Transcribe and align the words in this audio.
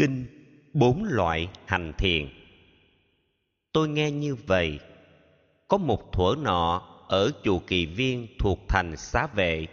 Kinh 0.00 0.26
bốn 0.72 1.04
loại 1.04 1.48
hành 1.66 1.92
thiền 1.98 2.28
Tôi 3.72 3.88
nghe 3.88 4.10
như 4.10 4.34
vậy. 4.34 4.78
Có 5.68 5.78
một 5.78 6.12
thuở 6.12 6.34
nọ 6.42 6.82
ở 7.08 7.30
chùa 7.44 7.58
Kỳ 7.58 7.86
Viên 7.86 8.26
thuộc 8.38 8.58
thành 8.68 8.96
Xá 8.96 9.26
Vệ. 9.26 9.66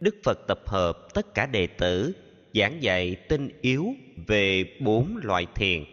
Đức 0.00 0.16
Phật 0.24 0.38
tập 0.48 0.60
hợp 0.66 0.98
tất 1.14 1.34
cả 1.34 1.46
đệ 1.46 1.66
tử 1.66 2.12
giảng 2.54 2.82
dạy 2.82 3.16
tinh 3.28 3.48
yếu 3.60 3.86
về 4.26 4.76
bốn 4.80 5.16
loại 5.22 5.46
thiền. 5.54 5.84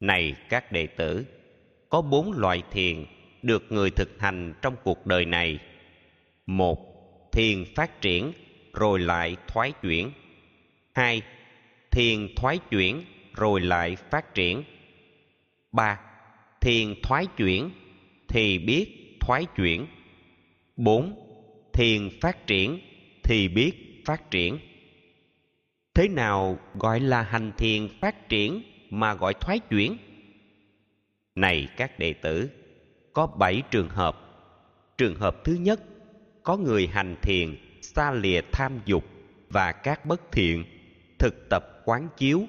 Này 0.00 0.34
các 0.48 0.72
đệ 0.72 0.86
tử, 0.86 1.24
có 1.88 2.02
bốn 2.02 2.32
loại 2.32 2.62
thiền 2.70 3.04
được 3.42 3.72
người 3.72 3.90
thực 3.90 4.20
hành 4.20 4.54
trong 4.62 4.76
cuộc 4.84 5.06
đời 5.06 5.24
này. 5.24 5.58
Một, 6.46 6.78
thiền 7.32 7.64
phát 7.74 8.00
triển 8.00 8.32
rồi 8.72 8.98
lại 8.98 9.36
thoái 9.46 9.72
chuyển. 9.82 10.10
Hai, 10.94 11.22
thiền 11.90 12.28
thoái 12.36 12.58
chuyển 12.58 13.02
rồi 13.34 13.60
lại 13.60 13.96
phát 13.96 14.34
triển. 14.34 14.62
Ba, 15.72 16.00
thiền 16.60 16.94
thoái 17.02 17.26
chuyển 17.36 17.70
thì 18.28 18.58
biết 18.58 19.16
thoái 19.20 19.46
chuyển. 19.56 19.86
Bốn, 20.76 21.14
thiền 21.72 22.10
phát 22.20 22.46
triển 22.46 22.80
thì 23.24 23.48
biết 23.48 24.02
phát 24.06 24.30
triển. 24.30 24.58
Thế 25.94 26.08
nào 26.08 26.58
gọi 26.74 27.00
là 27.00 27.22
hành 27.22 27.52
thiền 27.58 27.88
phát 28.00 28.28
triển 28.28 28.62
mà 28.90 29.14
gọi 29.14 29.34
thoái 29.34 29.58
chuyển? 29.58 29.96
Này 31.34 31.68
các 31.76 31.98
đệ 31.98 32.12
tử, 32.12 32.50
có 33.12 33.26
bảy 33.26 33.62
trường 33.70 33.88
hợp. 33.88 34.20
Trường 34.98 35.14
hợp 35.14 35.44
thứ 35.44 35.54
nhất, 35.54 35.80
có 36.42 36.56
người 36.56 36.86
hành 36.86 37.16
thiền 37.22 37.56
xa 37.82 38.12
lìa 38.12 38.40
tham 38.52 38.80
dục 38.84 39.04
và 39.48 39.72
các 39.72 40.06
bất 40.06 40.32
thiện, 40.32 40.64
thực 41.18 41.48
tập 41.48 41.82
quán 41.84 42.08
chiếu, 42.16 42.46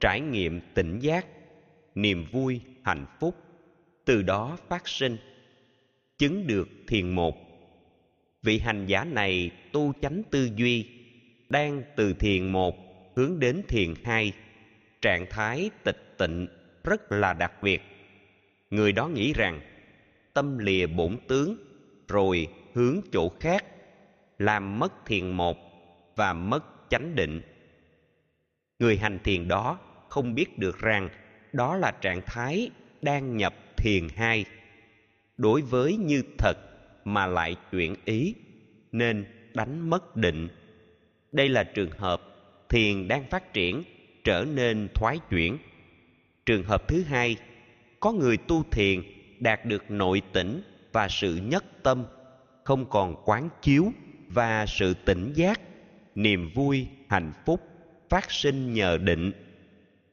trải 0.00 0.20
nghiệm 0.20 0.60
tỉnh 0.74 0.98
giác, 0.98 1.26
niềm 1.94 2.26
vui, 2.32 2.60
hạnh 2.82 3.06
phúc, 3.20 3.34
từ 4.04 4.22
đó 4.22 4.58
phát 4.68 4.88
sinh, 4.88 5.16
chứng 6.18 6.46
được 6.46 6.68
thiền 6.86 7.10
một. 7.10 7.36
Vị 8.42 8.58
hành 8.58 8.86
giả 8.86 9.04
này 9.04 9.50
tu 9.72 9.92
chánh 10.02 10.22
tư 10.30 10.48
duy, 10.56 10.88
đang 11.48 11.82
từ 11.96 12.14
thiền 12.14 12.52
một 12.52 12.76
hướng 13.16 13.40
đến 13.40 13.62
thiền 13.68 13.94
hai, 14.04 14.32
trạng 15.02 15.26
thái 15.30 15.70
tịch 15.84 16.14
tịnh 16.18 16.46
rất 16.84 17.12
là 17.12 17.32
đặc 17.32 17.52
biệt. 17.62 17.82
Người 18.70 18.92
đó 18.92 19.08
nghĩ 19.08 19.32
rằng 19.32 19.60
tâm 20.34 20.58
lìa 20.58 20.86
bổn 20.86 21.16
tướng 21.28 21.56
rồi 22.08 22.48
hướng 22.74 23.00
chỗ 23.12 23.28
khác 23.40 23.64
làm 24.38 24.78
mất 24.78 25.06
thiền 25.06 25.30
một 25.30 25.56
và 26.16 26.32
mất 26.32 26.64
chánh 26.90 27.14
định 27.14 27.40
người 28.78 28.96
hành 28.96 29.18
thiền 29.24 29.48
đó 29.48 29.78
không 30.08 30.34
biết 30.34 30.58
được 30.58 30.78
rằng 30.78 31.08
đó 31.52 31.76
là 31.76 31.90
trạng 31.90 32.20
thái 32.26 32.70
đang 33.02 33.36
nhập 33.36 33.54
thiền 33.76 34.08
hai. 34.16 34.44
Đối 35.36 35.62
với 35.62 35.96
như 35.96 36.22
thật 36.38 36.56
mà 37.04 37.26
lại 37.26 37.56
chuyển 37.70 37.94
ý, 38.04 38.34
nên 38.92 39.26
đánh 39.54 39.90
mất 39.90 40.16
định. 40.16 40.48
Đây 41.32 41.48
là 41.48 41.64
trường 41.64 41.90
hợp 41.90 42.22
thiền 42.68 43.08
đang 43.08 43.24
phát 43.30 43.52
triển 43.52 43.82
trở 44.24 44.44
nên 44.54 44.88
thoái 44.94 45.18
chuyển. 45.30 45.58
Trường 46.46 46.64
hợp 46.64 46.88
thứ 46.88 47.02
hai, 47.02 47.36
có 48.00 48.12
người 48.12 48.36
tu 48.36 48.62
thiền 48.70 49.02
đạt 49.40 49.66
được 49.66 49.90
nội 49.90 50.22
tỉnh 50.32 50.62
và 50.92 51.08
sự 51.08 51.36
nhất 51.36 51.64
tâm, 51.82 52.04
không 52.64 52.90
còn 52.90 53.22
quán 53.24 53.48
chiếu 53.62 53.92
và 54.28 54.66
sự 54.66 54.94
tỉnh 54.94 55.32
giác, 55.34 55.60
niềm 56.14 56.50
vui, 56.54 56.86
hạnh 57.08 57.32
phúc 57.46 57.60
phát 58.14 58.30
sinh 58.30 58.72
nhờ 58.72 58.98
định, 58.98 59.32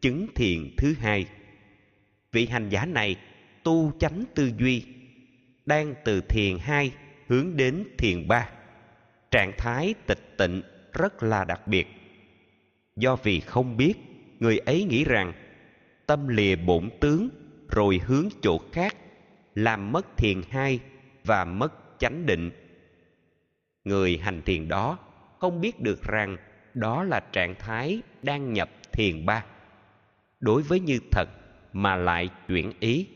chứng 0.02 0.28
thiền 0.36 0.76
thứ 0.78 0.94
hai. 1.00 1.26
Vị 2.32 2.46
hành 2.46 2.70
giả 2.70 2.86
này 2.86 3.16
tu 3.64 3.92
chánh 4.00 4.24
tư 4.36 4.52
duy, 4.58 4.84
đang 5.66 5.96
từ 6.06 6.22
thiền 6.22 6.58
hai 6.58 6.92
hướng 7.28 7.58
đến 7.58 7.84
thiền 7.98 8.28
ba. 8.28 8.50
Trạng 9.32 9.52
thái 9.58 9.94
tịch 10.08 10.38
tịnh 10.38 10.62
rất 10.94 11.24
là 11.24 11.46
đặc 11.46 11.68
biệt. 11.68 11.88
Do 12.96 13.16
vì 13.16 13.40
không 13.40 13.78
biết, 13.78 13.94
người 14.40 14.58
ấy 14.58 14.84
nghĩ 14.84 15.04
rằng 15.04 15.34
tâm 16.06 16.28
lìa 16.28 16.56
bổn 16.56 16.90
tướng 17.02 17.30
rồi 17.70 18.00
hướng 18.06 18.30
chỗ 18.42 18.58
khác, 18.72 18.96
làm 19.56 19.92
mất 19.92 20.18
thiền 20.18 20.42
hai 20.50 20.80
và 21.24 21.46
mất 21.46 21.74
chánh 22.00 22.26
định. 22.26 22.52
Người 23.84 24.18
hành 24.18 24.42
thiền 24.42 24.68
đó 24.68 24.98
không 25.40 25.62
biết 25.62 25.80
được 25.80 26.04
rằng 26.04 26.38
đó 26.74 27.04
là 27.04 27.20
trạng 27.20 27.56
thái 27.56 28.02
đang 28.24 28.54
nhập 28.54 28.70
thiền 28.92 29.26
ba. 29.26 29.46
Đối 30.40 30.62
với 30.62 30.80
như 30.80 31.00
thật 31.12 31.30
mà 31.74 31.96
lại 31.96 32.30
chuyển 32.48 32.72
ý, 32.80 33.08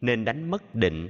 nên 0.00 0.24
đánh 0.24 0.50
mất 0.50 0.74
định. 0.74 1.08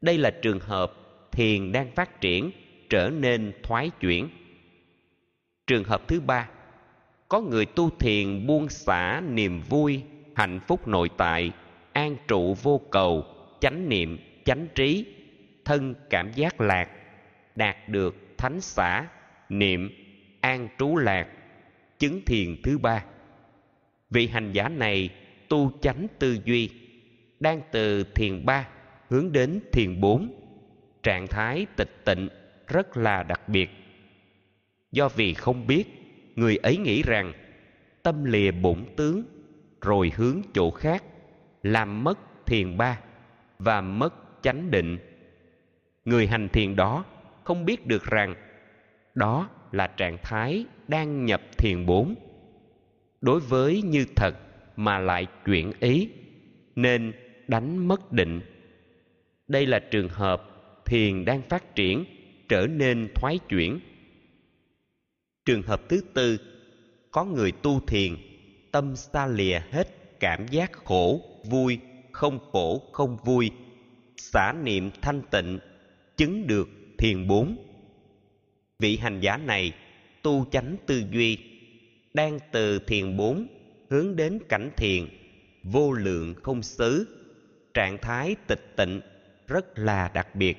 Đây 0.00 0.18
là 0.18 0.30
trường 0.30 0.60
hợp 0.60 0.92
thiền 1.32 1.72
đang 1.72 1.90
phát 1.90 2.20
triển 2.20 2.50
trở 2.90 3.10
nên 3.10 3.52
thoái 3.62 3.90
chuyển. 4.00 4.28
Trường 5.66 5.84
hợp 5.84 6.08
thứ 6.08 6.20
ba, 6.20 6.48
có 7.28 7.40
người 7.40 7.66
tu 7.66 7.90
thiền 7.90 8.46
buông 8.46 8.68
xả 8.68 9.22
niềm 9.28 9.60
vui, 9.68 10.02
hạnh 10.34 10.60
phúc 10.68 10.88
nội 10.88 11.10
tại, 11.16 11.52
an 11.92 12.16
trụ 12.28 12.54
vô 12.54 12.80
cầu, 12.90 13.24
chánh 13.60 13.88
niệm, 13.88 14.18
chánh 14.44 14.66
trí, 14.74 15.04
thân 15.64 15.94
cảm 16.10 16.32
giác 16.32 16.60
lạc, 16.60 16.88
đạt 17.54 17.88
được 17.88 18.16
thánh 18.38 18.60
xả, 18.60 19.06
niệm 19.48 19.90
an 20.40 20.68
trú 20.78 20.96
lạc, 20.96 21.28
chứng 21.98 22.20
thiền 22.26 22.62
thứ 22.62 22.78
ba. 22.78 23.04
Vị 24.10 24.26
hành 24.26 24.52
giả 24.52 24.68
này 24.68 25.10
tu 25.48 25.72
chánh 25.80 26.06
tư 26.18 26.38
duy, 26.44 26.70
đang 27.40 27.60
từ 27.72 28.04
thiền 28.04 28.46
ba 28.46 28.68
hướng 29.08 29.32
đến 29.32 29.60
thiền 29.72 30.00
bốn. 30.00 30.34
Trạng 31.02 31.26
thái 31.26 31.66
tịch 31.76 32.04
tịnh 32.04 32.28
rất 32.66 32.96
là 32.96 33.22
đặc 33.22 33.48
biệt. 33.48 33.70
Do 34.92 35.08
vì 35.08 35.34
không 35.34 35.66
biết, 35.66 35.84
người 36.34 36.56
ấy 36.56 36.76
nghĩ 36.76 37.02
rằng 37.02 37.32
tâm 38.02 38.24
lìa 38.24 38.50
bổn 38.50 38.84
tướng, 38.96 39.22
rồi 39.80 40.12
hướng 40.16 40.42
chỗ 40.54 40.70
khác, 40.70 41.04
làm 41.62 42.04
mất 42.04 42.18
thiền 42.46 42.76
ba 42.76 43.00
và 43.58 43.80
mất 43.80 44.14
chánh 44.42 44.70
định. 44.70 44.98
Người 46.04 46.26
hành 46.26 46.48
thiền 46.48 46.76
đó 46.76 47.04
không 47.44 47.64
biết 47.64 47.86
được 47.86 48.04
rằng 48.04 48.34
đó 49.14 49.48
là 49.72 49.86
trạng 49.86 50.18
thái 50.22 50.64
đang 50.88 51.24
nhập 51.24 51.42
thiền 51.58 51.86
bốn. 51.86 52.14
Đối 53.20 53.40
với 53.40 53.82
như 53.82 54.06
thật 54.16 54.34
mà 54.76 54.98
lại 54.98 55.26
chuyển 55.44 55.72
ý, 55.80 56.08
nên 56.76 57.12
đánh 57.48 57.88
mất 57.88 58.12
định. 58.12 58.40
Đây 59.48 59.66
là 59.66 59.78
trường 59.78 60.08
hợp 60.08 60.42
thiền 60.86 61.24
đang 61.24 61.42
phát 61.42 61.74
triển 61.74 62.04
trở 62.48 62.66
nên 62.66 63.08
thoái 63.14 63.38
chuyển. 63.48 63.80
Trường 65.44 65.62
hợp 65.62 65.88
thứ 65.88 66.00
tư, 66.14 66.38
có 67.10 67.24
người 67.24 67.52
tu 67.52 67.80
thiền, 67.80 68.16
tâm 68.72 68.96
xa 68.96 69.26
lìa 69.26 69.60
hết 69.70 69.88
cảm 70.20 70.46
giác 70.48 70.72
khổ, 70.72 71.20
vui, 71.44 71.78
không 72.12 72.38
khổ, 72.52 72.82
không 72.92 73.16
vui, 73.24 73.50
xả 74.16 74.54
niệm 74.64 74.90
thanh 75.02 75.22
tịnh, 75.30 75.58
chứng 76.16 76.46
được 76.46 76.68
thiền 76.98 77.28
bốn 77.28 77.69
vị 78.80 78.96
hành 78.96 79.20
giả 79.20 79.36
này 79.36 79.72
tu 80.22 80.46
chánh 80.52 80.76
tư 80.86 81.02
duy, 81.10 81.38
đang 82.14 82.38
từ 82.52 82.78
thiền 82.78 83.16
bốn 83.16 83.46
hướng 83.90 84.16
đến 84.16 84.38
cảnh 84.48 84.70
thiền, 84.76 85.08
vô 85.62 85.92
lượng 85.92 86.34
không 86.42 86.62
xứ, 86.62 87.06
trạng 87.74 87.98
thái 87.98 88.36
tịch 88.46 88.76
tịnh 88.76 89.00
rất 89.46 89.78
là 89.78 90.10
đặc 90.14 90.34
biệt. 90.34 90.56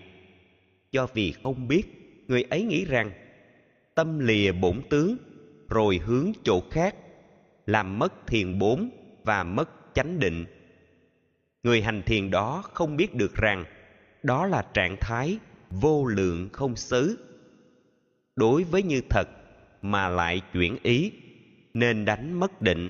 Do 0.91 1.07
vì 1.13 1.33
không 1.43 1.67
biết, 1.67 1.83
người 2.27 2.43
ấy 2.49 2.63
nghĩ 2.63 2.85
rằng 2.85 3.11
tâm 3.95 4.19
lìa 4.19 4.51
bổn 4.51 4.81
tướng, 4.89 5.17
rồi 5.69 5.97
hướng 5.97 6.31
chỗ 6.43 6.61
khác, 6.71 6.95
làm 7.65 7.99
mất 7.99 8.27
thiền 8.27 8.59
bốn 8.59 8.89
và 9.23 9.43
mất 9.43 9.69
chánh 9.93 10.19
định. 10.19 10.45
Người 11.63 11.81
hành 11.81 12.01
thiền 12.05 12.31
đó 12.31 12.63
không 12.73 12.97
biết 12.97 13.15
được 13.15 13.35
rằng 13.35 13.65
đó 14.23 14.45
là 14.45 14.65
trạng 14.73 14.97
thái 14.99 15.37
vô 15.69 16.05
lượng 16.05 16.49
không 16.53 16.75
xứ 16.75 17.17
đối 18.41 18.63
với 18.63 18.83
như 18.83 19.01
thật 19.09 19.27
mà 19.81 20.09
lại 20.09 20.41
chuyển 20.53 20.77
ý, 20.83 21.11
nên 21.73 22.05
đánh 22.05 22.39
mất 22.39 22.61
định. 22.61 22.89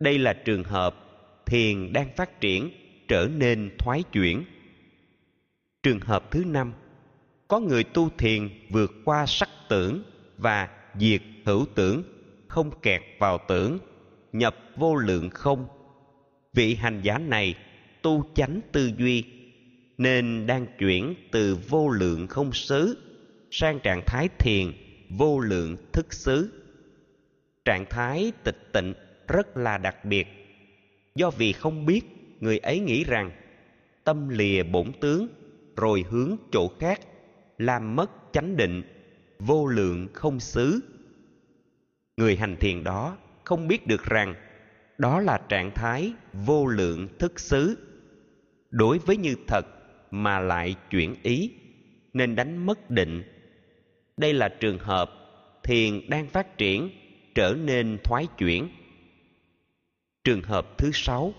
Đây 0.00 0.18
là 0.18 0.32
trường 0.32 0.64
hợp 0.64 0.96
thiền 1.46 1.92
đang 1.92 2.08
phát 2.16 2.40
triển 2.40 2.70
trở 3.08 3.28
nên 3.36 3.70
thoái 3.78 4.02
chuyển. 4.12 4.44
Trường 5.82 6.00
hợp 6.00 6.30
thứ 6.30 6.44
năm, 6.44 6.72
có 7.48 7.60
người 7.60 7.84
tu 7.84 8.10
thiền 8.18 8.48
vượt 8.70 8.92
qua 9.04 9.26
sắc 9.26 9.48
tưởng 9.68 10.02
và 10.38 10.68
diệt 10.98 11.22
hữu 11.44 11.66
tưởng, 11.74 12.02
không 12.48 12.80
kẹt 12.82 13.02
vào 13.18 13.38
tưởng, 13.48 13.78
nhập 14.32 14.56
vô 14.76 14.94
lượng 14.94 15.30
không. 15.30 15.66
Vị 16.54 16.74
hành 16.74 17.00
giả 17.02 17.18
này 17.18 17.54
tu 18.02 18.24
chánh 18.34 18.60
tư 18.72 18.90
duy, 18.98 19.24
nên 19.98 20.46
đang 20.46 20.66
chuyển 20.78 21.14
từ 21.30 21.58
vô 21.68 21.88
lượng 21.88 22.26
không 22.26 22.52
xứ 22.52 22.96
sang 23.50 23.80
trạng 23.80 24.02
thái 24.06 24.28
thiền, 24.38 24.72
vô 25.08 25.40
lượng 25.40 25.76
thức 25.92 26.12
xứ. 26.12 26.50
Trạng 27.64 27.84
thái 27.90 28.32
tịch 28.44 28.72
tịnh 28.72 28.94
rất 29.28 29.56
là 29.56 29.78
đặc 29.78 30.04
biệt. 30.04 30.26
Do 31.14 31.30
vì 31.30 31.52
không 31.52 31.86
biết, 31.86 32.00
người 32.40 32.58
ấy 32.58 32.78
nghĩ 32.78 33.04
rằng 33.04 33.30
tâm 34.04 34.28
lìa 34.28 34.62
bổn 34.62 34.92
tướng, 35.00 35.28
rồi 35.76 36.04
hướng 36.10 36.36
chỗ 36.52 36.68
khác, 36.80 37.00
làm 37.58 37.96
mất 37.96 38.10
chánh 38.32 38.56
định, 38.56 38.82
vô 39.38 39.66
lượng 39.66 40.08
không 40.14 40.40
xứ. 40.40 40.80
Người 42.16 42.36
hành 42.36 42.56
thiền 42.56 42.84
đó 42.84 43.16
không 43.44 43.68
biết 43.68 43.86
được 43.86 44.04
rằng 44.04 44.34
đó 44.98 45.20
là 45.20 45.40
trạng 45.48 45.70
thái 45.74 46.12
vô 46.32 46.66
lượng 46.66 47.08
thức 47.18 47.40
xứ. 47.40 47.78
Đối 48.70 48.98
với 48.98 49.16
như 49.16 49.34
thật 49.46 49.66
mà 50.10 50.40
lại 50.40 50.76
chuyển 50.90 51.14
ý, 51.22 51.52
nên 52.12 52.36
đánh 52.36 52.66
mất 52.66 52.90
định 52.90 53.22
đây 54.20 54.32
là 54.32 54.48
trường 54.48 54.78
hợp 54.78 55.10
thiền 55.62 56.10
đang 56.10 56.28
phát 56.28 56.58
triển, 56.58 56.90
trở 57.34 57.54
nên 57.64 57.98
thoái 58.04 58.26
chuyển. 58.38 58.68
Trường 60.24 60.42
hợp 60.42 60.78
thứ 60.78 60.90
sáu, 60.92 61.34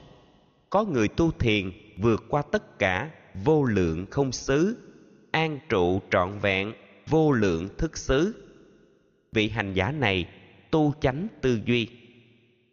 có 0.70 0.84
người 0.84 1.08
tu 1.08 1.32
thiền 1.32 1.72
vượt 1.98 2.24
qua 2.30 2.42
tất 2.52 2.80
cả 2.80 3.12
vô 3.44 3.64
lượng 3.64 4.06
không 4.12 4.32
xứ, 4.32 4.78
an 5.32 5.60
trụ 5.70 6.02
trọn 6.12 6.40
vẹn 6.40 6.74
vô 7.08 7.32
lượng 7.32 7.70
thức 7.78 7.98
xứ. 7.98 8.46
Vị 9.32 9.50
hành 9.50 9.74
giả 9.74 9.92
này 9.92 10.28
tu 10.72 10.94
chánh 11.02 11.28
tư 11.42 11.60
duy, 11.66 11.88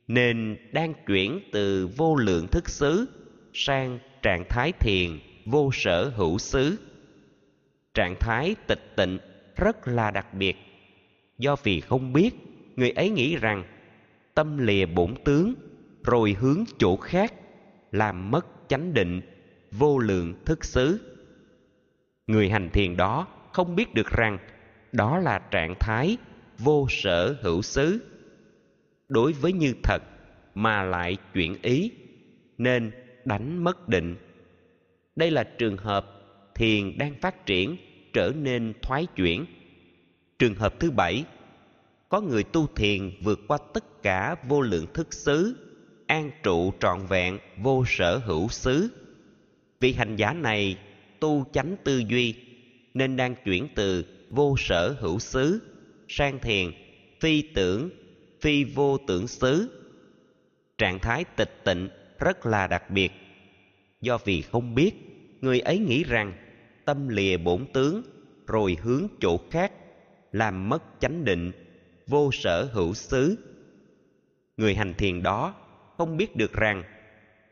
nên 0.09 0.57
đang 0.73 0.95
chuyển 1.07 1.41
từ 1.53 1.87
vô 1.97 2.17
lượng 2.17 2.47
thức 2.49 2.69
xứ 2.69 3.07
sang 3.53 3.99
trạng 4.23 4.45
thái 4.49 4.73
thiền 4.73 5.19
vô 5.45 5.71
sở 5.73 6.13
hữu 6.17 6.39
xứ. 6.39 6.79
Trạng 7.95 8.17
thái 8.21 8.55
tịch 8.67 8.93
tịnh 8.97 9.19
rất 9.59 9.89
là 9.89 10.11
đặc 10.11 10.35
biệt. 10.35 10.57
Do 11.39 11.57
vì 11.63 11.81
không 11.81 12.13
biết, 12.13 12.31
người 12.77 12.91
ấy 12.91 13.11
nghĩ 13.11 13.37
rằng 13.37 13.65
tâm 14.35 14.59
lìa 14.59 14.87
bổn 14.87 15.15
tướng, 15.25 15.55
rồi 16.05 16.37
hướng 16.41 16.65
chỗ 16.79 16.97
khác, 16.97 17.35
làm 17.93 18.31
mất 18.31 18.47
chánh 18.69 18.95
định, 18.95 19.21
vô 19.71 19.99
lượng 19.99 20.35
thức 20.45 20.65
xứ. 20.65 21.01
Người 22.27 22.51
hành 22.51 22.71
thiền 22.71 22.97
đó 22.97 23.27
không 23.53 23.77
biết 23.77 23.95
được 23.95 24.11
rằng 24.11 24.39
đó 24.93 25.19
là 25.19 25.39
trạng 25.51 25.75
thái 25.81 26.17
vô 26.59 26.87
sở 26.91 27.37
hữu 27.43 27.63
xứ. 27.63 28.01
Đối 29.09 29.33
với 29.33 29.53
như 29.53 29.75
thật 29.83 30.03
mà 30.55 30.83
lại 30.83 31.17
chuyển 31.35 31.57
ý, 31.63 31.93
nên 32.59 32.91
đánh 33.25 33.65
mất 33.65 33.89
định. 33.89 34.17
Đây 35.17 35.31
là 35.31 35.45
trường 35.45 35.77
hợp 35.77 36.07
thiền 36.55 36.99
đang 36.99 37.15
phát 37.15 37.47
triển 37.47 37.77
trở 38.13 38.33
nên 38.37 38.73
thoái 38.83 39.07
chuyển. 39.17 39.47
Trường 40.39 40.55
hợp 40.55 40.81
thứ 40.81 40.91
bảy, 40.91 41.25
có 42.09 42.21
người 42.21 42.43
tu 42.43 42.67
thiền 42.67 43.11
vượt 43.23 43.41
qua 43.49 43.59
tất 43.75 44.03
cả 44.03 44.37
vô 44.49 44.61
lượng 44.61 44.87
thức 44.95 45.15
xứ, 45.15 45.57
an 46.07 46.31
trụ 46.43 46.73
trọn 46.81 47.07
vẹn 47.07 47.39
vô 47.57 47.85
sở 47.87 48.19
hữu 48.19 48.49
xứ. 48.49 48.89
Vị 49.81 49.93
hành 49.93 50.17
giả 50.17 50.33
này 50.33 50.77
tu 51.21 51.47
chánh 51.53 51.77
tư 51.85 52.03
duy, 52.09 52.35
nên 52.95 53.17
đang 53.17 53.35
chuyển 53.45 53.69
từ 53.75 54.05
vô 54.31 54.55
sở 54.59 54.97
hữu 55.01 55.19
xứ 55.19 55.61
sang 56.09 56.39
thiền, 56.39 56.73
phi 57.21 57.43
tưởng, 57.43 57.91
phi 58.41 58.65
vô 58.65 58.99
tưởng 58.99 59.27
xứ. 59.29 59.71
Trạng 60.79 60.99
thái 60.99 61.25
tịch 61.25 61.65
tịnh 61.65 61.89
rất 62.19 62.47
là 62.47 62.67
đặc 62.67 62.91
biệt. 62.91 63.13
Do 64.01 64.19
vì 64.25 64.43
không 64.43 64.75
biết, 64.75 64.93
người 65.41 65.61
ấy 65.61 65.79
nghĩ 65.79 66.05
rằng 66.05 66.33
tâm 66.89 67.09
lìa 67.09 67.37
bổn 67.37 67.67
tướng, 67.73 68.03
rồi 68.47 68.77
hướng 68.83 69.07
chỗ 69.21 69.41
khác, 69.51 69.73
làm 70.33 70.69
mất 70.69 70.83
chánh 71.01 71.25
định, 71.25 71.53
vô 72.07 72.31
sở 72.33 72.65
hữu 72.73 72.95
xứ. 72.95 73.39
Người 74.57 74.75
hành 74.75 74.95
thiền 74.95 75.23
đó 75.23 75.55
không 75.97 76.17
biết 76.17 76.37
được 76.37 76.53
rằng, 76.53 76.83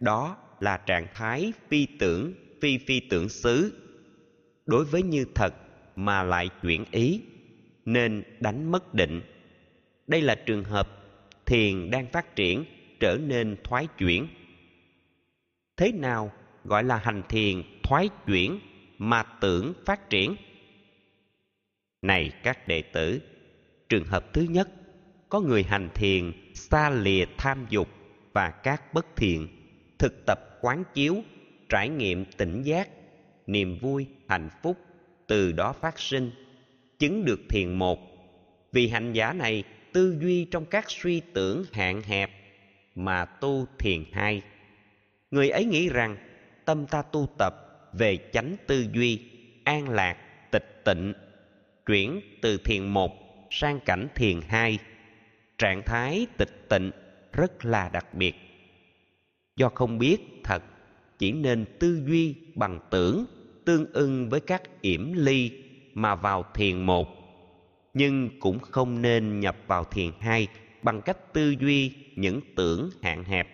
đó 0.00 0.36
là 0.60 0.76
trạng 0.76 1.06
thái 1.14 1.52
phi 1.68 1.86
tưởng, 1.98 2.32
phi 2.60 2.78
phi 2.78 3.00
tưởng 3.00 3.28
xứ. 3.28 3.72
Đối 4.66 4.84
với 4.84 5.02
như 5.02 5.24
thật 5.34 5.54
mà 5.96 6.22
lại 6.22 6.50
chuyển 6.62 6.84
ý, 6.90 7.20
nên 7.84 8.22
đánh 8.40 8.70
mất 8.72 8.94
định. 8.94 9.20
Đây 10.06 10.22
là 10.22 10.34
trường 10.34 10.64
hợp 10.64 10.88
thiền 11.46 11.90
đang 11.90 12.06
phát 12.06 12.36
triển 12.36 12.64
trở 13.00 13.18
nên 13.26 13.56
thoái 13.64 13.88
chuyển. 13.98 14.28
Thế 15.76 15.92
nào 15.92 16.32
gọi 16.64 16.84
là 16.84 16.96
hành 16.96 17.22
thiền 17.28 17.62
thoái 17.82 18.08
chuyển? 18.26 18.58
Mà 18.98 19.22
tưởng 19.40 19.72
phát 19.84 20.10
triển. 20.10 20.36
Này 22.02 22.32
các 22.42 22.68
đệ 22.68 22.82
tử, 22.82 23.20
trường 23.88 24.04
hợp 24.04 24.32
thứ 24.32 24.42
nhất, 24.42 24.68
có 25.28 25.40
người 25.40 25.62
hành 25.62 25.88
thiền, 25.94 26.32
xa 26.54 26.90
lìa 26.90 27.24
tham 27.38 27.66
dục 27.70 27.88
và 28.32 28.50
các 28.50 28.94
bất 28.94 29.06
thiện, 29.16 29.48
thực 29.98 30.26
tập 30.26 30.58
quán 30.60 30.84
chiếu, 30.94 31.16
trải 31.68 31.88
nghiệm 31.88 32.24
tỉnh 32.24 32.62
giác, 32.62 32.88
niềm 33.46 33.78
vui, 33.78 34.06
hạnh 34.28 34.48
phúc 34.62 34.76
từ 35.26 35.52
đó 35.52 35.72
phát 35.72 35.98
sinh, 35.98 36.30
chứng 36.98 37.24
được 37.24 37.40
thiền 37.48 37.74
một. 37.74 37.98
Vì 38.72 38.88
hành 38.88 39.12
giả 39.12 39.32
này 39.32 39.64
tư 39.92 40.18
duy 40.20 40.44
trong 40.44 40.66
các 40.66 40.84
suy 40.90 41.20
tưởng 41.20 41.64
hạn 41.72 42.02
hẹp 42.02 42.30
mà 42.94 43.24
tu 43.24 43.66
thiền 43.78 44.04
hai. 44.12 44.42
Người 45.30 45.50
ấy 45.50 45.64
nghĩ 45.64 45.88
rằng 45.88 46.16
tâm 46.64 46.86
ta 46.86 47.02
tu 47.02 47.28
tập 47.38 47.65
về 47.98 48.18
chánh 48.32 48.56
tư 48.66 48.86
duy, 48.92 49.20
an 49.64 49.88
lạc, 49.88 50.16
tịch 50.50 50.82
tịnh, 50.84 51.12
chuyển 51.86 52.20
từ 52.42 52.58
thiền 52.58 52.88
một 52.88 53.12
sang 53.50 53.80
cảnh 53.80 54.08
thiền 54.14 54.40
hai. 54.48 54.78
Trạng 55.58 55.82
thái 55.86 56.26
tịch 56.36 56.68
tịnh 56.68 56.90
rất 57.32 57.64
là 57.64 57.88
đặc 57.88 58.14
biệt. 58.14 58.34
Do 59.56 59.68
không 59.68 59.98
biết 59.98 60.18
thật, 60.44 60.62
chỉ 61.18 61.32
nên 61.32 61.64
tư 61.78 62.02
duy 62.06 62.34
bằng 62.54 62.80
tưởng 62.90 63.24
tương 63.64 63.92
ưng 63.92 64.28
với 64.28 64.40
các 64.40 64.62
yểm 64.80 65.12
ly 65.12 65.50
mà 65.94 66.14
vào 66.14 66.44
thiền 66.54 66.86
một. 66.86 67.08
Nhưng 67.94 68.40
cũng 68.40 68.58
không 68.58 69.02
nên 69.02 69.40
nhập 69.40 69.56
vào 69.66 69.84
thiền 69.84 70.10
hai 70.20 70.48
bằng 70.82 71.02
cách 71.02 71.32
tư 71.32 71.54
duy 71.60 71.92
những 72.16 72.40
tưởng 72.56 72.90
hạn 73.02 73.24
hẹp. 73.24 73.48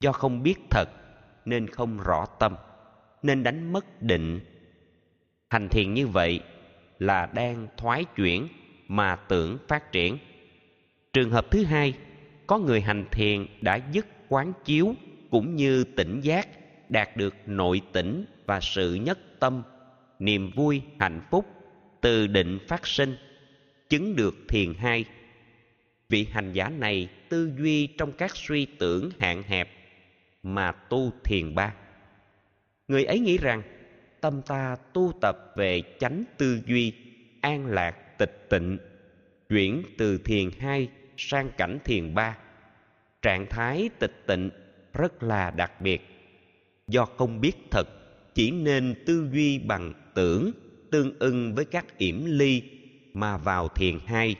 Do 0.00 0.12
không 0.12 0.42
biết 0.42 0.58
thật, 0.70 0.88
nên 1.44 1.66
không 1.66 1.98
rõ 1.98 2.26
tâm 2.38 2.54
nên 3.22 3.42
đánh 3.42 3.72
mất 3.72 4.02
định. 4.02 4.40
Hành 5.50 5.68
thiền 5.68 5.94
như 5.94 6.06
vậy 6.06 6.40
là 6.98 7.26
đang 7.34 7.66
thoái 7.76 8.04
chuyển 8.04 8.48
mà 8.88 9.16
tưởng 9.16 9.58
phát 9.68 9.92
triển. 9.92 10.18
Trường 11.12 11.30
hợp 11.30 11.50
thứ 11.50 11.64
hai, 11.64 11.94
có 12.46 12.58
người 12.58 12.80
hành 12.80 13.04
thiền 13.10 13.46
đã 13.60 13.80
dứt 13.92 14.06
quán 14.28 14.52
chiếu 14.64 14.94
cũng 15.30 15.56
như 15.56 15.84
tỉnh 15.84 16.20
giác, 16.20 16.48
đạt 16.88 17.16
được 17.16 17.34
nội 17.46 17.80
tỉnh 17.92 18.24
và 18.46 18.60
sự 18.60 18.94
nhất 18.94 19.18
tâm, 19.40 19.62
niềm 20.18 20.50
vui, 20.54 20.82
hạnh 20.98 21.20
phúc 21.30 21.46
từ 22.00 22.26
định 22.26 22.58
phát 22.68 22.86
sinh, 22.86 23.16
chứng 23.88 24.16
được 24.16 24.34
thiền 24.48 24.74
hai. 24.74 25.04
Vị 26.08 26.26
hành 26.30 26.52
giả 26.52 26.68
này 26.68 27.08
tư 27.28 27.52
duy 27.58 27.86
trong 27.86 28.12
các 28.12 28.36
suy 28.36 28.66
tưởng 28.78 29.10
hạn 29.18 29.42
hẹp 29.42 29.68
mà 30.42 30.72
tu 30.72 31.12
thiền 31.24 31.54
ba 31.54 31.74
người 32.88 33.04
ấy 33.04 33.18
nghĩ 33.18 33.38
rằng, 33.38 33.62
tâm 34.20 34.42
ta 34.42 34.76
tu 34.92 35.12
tập 35.20 35.52
về 35.56 35.82
chánh 35.98 36.24
tư 36.38 36.60
duy, 36.66 36.92
an 37.40 37.66
lạc, 37.66 38.18
tịch 38.18 38.46
tịnh, 38.50 38.78
chuyển 39.48 39.82
từ 39.98 40.18
thiền 40.18 40.50
hai 40.58 40.88
sang 41.16 41.50
cảnh 41.56 41.78
thiền 41.84 42.14
ba. 42.14 42.38
Trạng 43.22 43.46
thái 43.50 43.90
tịch 43.98 44.24
tịnh 44.26 44.50
rất 44.94 45.22
là 45.22 45.50
đặc 45.50 45.80
biệt. 45.80 46.00
Do 46.86 47.04
không 47.04 47.40
biết 47.40 47.52
thật, 47.70 47.88
chỉ 48.34 48.50
nên 48.50 48.94
tư 49.06 49.28
duy 49.32 49.58
bằng 49.58 49.92
tưởng 50.14 50.50
tương 50.90 51.18
ưng 51.18 51.54
với 51.54 51.64
các 51.64 51.98
yểm 51.98 52.24
ly 52.24 52.62
mà 53.12 53.36
vào 53.36 53.68
thiền 53.68 53.98
hai, 54.06 54.36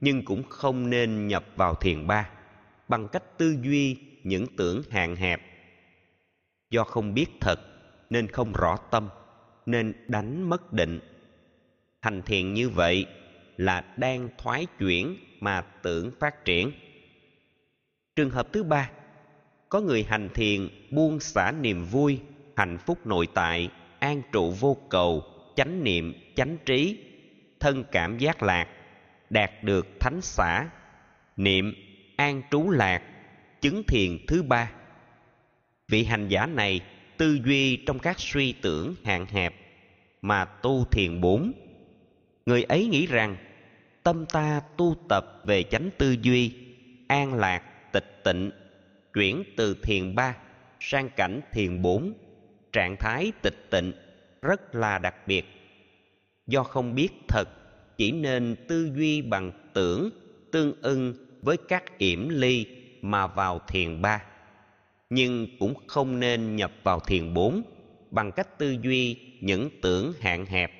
nhưng 0.00 0.24
cũng 0.24 0.42
không 0.48 0.90
nên 0.90 1.26
nhập 1.26 1.44
vào 1.56 1.74
thiền 1.74 2.06
ba. 2.06 2.30
Bằng 2.88 3.08
cách 3.12 3.38
tư 3.38 3.56
duy 3.62 3.96
những 4.22 4.46
tưởng 4.56 4.82
hạn 4.90 5.16
hẹp 5.16 5.51
do 6.72 6.84
không 6.84 7.14
biết 7.14 7.26
thật, 7.40 7.60
nên 8.10 8.28
không 8.28 8.52
rõ 8.52 8.76
tâm, 8.90 9.08
nên 9.66 9.92
đánh 10.08 10.42
mất 10.42 10.72
định. 10.72 11.00
Hành 12.00 12.22
thiền 12.22 12.54
như 12.54 12.68
vậy 12.68 13.06
là 13.56 13.84
đang 13.96 14.28
thoái 14.38 14.66
chuyển 14.78 15.16
mà 15.40 15.60
tưởng 15.82 16.10
phát 16.20 16.44
triển. 16.44 16.72
Trường 18.16 18.30
hợp 18.30 18.52
thứ 18.52 18.62
ba, 18.62 18.90
có 19.68 19.80
người 19.80 20.02
hành 20.02 20.28
thiền 20.34 20.68
buông 20.90 21.20
xả 21.20 21.52
niềm 21.60 21.84
vui, 21.84 22.20
hạnh 22.56 22.78
phúc 22.78 23.06
nội 23.06 23.28
tại, 23.34 23.70
an 23.98 24.22
trụ 24.32 24.50
vô 24.50 24.76
cầu, 24.88 25.22
chánh 25.56 25.84
niệm, 25.84 26.14
chánh 26.36 26.56
trí, 26.66 26.98
thân 27.60 27.84
cảm 27.92 28.18
giác 28.18 28.42
lạc, 28.42 28.68
đạt 29.30 29.64
được 29.64 29.86
thánh 30.00 30.20
xả, 30.20 30.68
niệm 31.36 31.74
an 32.16 32.42
trú 32.50 32.70
lạc, 32.70 33.02
chứng 33.60 33.82
thiền 33.88 34.18
thứ 34.28 34.42
ba 34.42 34.70
vị 35.92 36.04
hành 36.04 36.28
giả 36.28 36.46
này 36.46 36.80
tư 37.16 37.38
duy 37.44 37.76
trong 37.76 37.98
các 37.98 38.20
suy 38.20 38.52
tưởng 38.52 38.94
hạn 39.04 39.26
hẹp 39.26 39.54
mà 40.22 40.44
tu 40.44 40.84
thiền 40.84 41.20
bốn. 41.20 41.52
Người 42.46 42.62
ấy 42.62 42.86
nghĩ 42.86 43.06
rằng, 43.06 43.36
tâm 44.02 44.26
ta 44.26 44.60
tu 44.76 44.96
tập 45.08 45.42
về 45.44 45.62
chánh 45.62 45.90
tư 45.98 46.16
duy, 46.22 46.52
an 47.08 47.34
lạc, 47.34 47.92
tịch 47.92 48.20
tịnh, 48.24 48.50
chuyển 49.14 49.44
từ 49.56 49.76
thiền 49.82 50.14
ba 50.14 50.36
sang 50.80 51.08
cảnh 51.16 51.40
thiền 51.52 51.82
bốn, 51.82 52.12
trạng 52.72 52.96
thái 52.96 53.32
tịch 53.42 53.70
tịnh 53.70 53.92
rất 54.42 54.74
là 54.74 54.98
đặc 54.98 55.14
biệt. 55.26 55.44
Do 56.46 56.62
không 56.62 56.94
biết 56.94 57.08
thật, 57.28 57.48
chỉ 57.96 58.12
nên 58.12 58.56
tư 58.68 58.90
duy 58.96 59.22
bằng 59.22 59.52
tưởng 59.74 60.10
tương 60.52 60.72
ưng 60.82 61.14
với 61.42 61.56
các 61.68 61.98
yểm 61.98 62.28
ly 62.28 62.66
mà 63.02 63.26
vào 63.26 63.60
thiền 63.68 64.02
ba 64.02 64.22
nhưng 65.14 65.46
cũng 65.58 65.74
không 65.86 66.20
nên 66.20 66.56
nhập 66.56 66.72
vào 66.82 67.00
thiền 67.00 67.34
bốn 67.34 67.62
bằng 68.10 68.32
cách 68.32 68.58
tư 68.58 68.76
duy 68.82 69.16
những 69.40 69.70
tưởng 69.82 70.12
hạn 70.20 70.46
hẹp. 70.46 70.72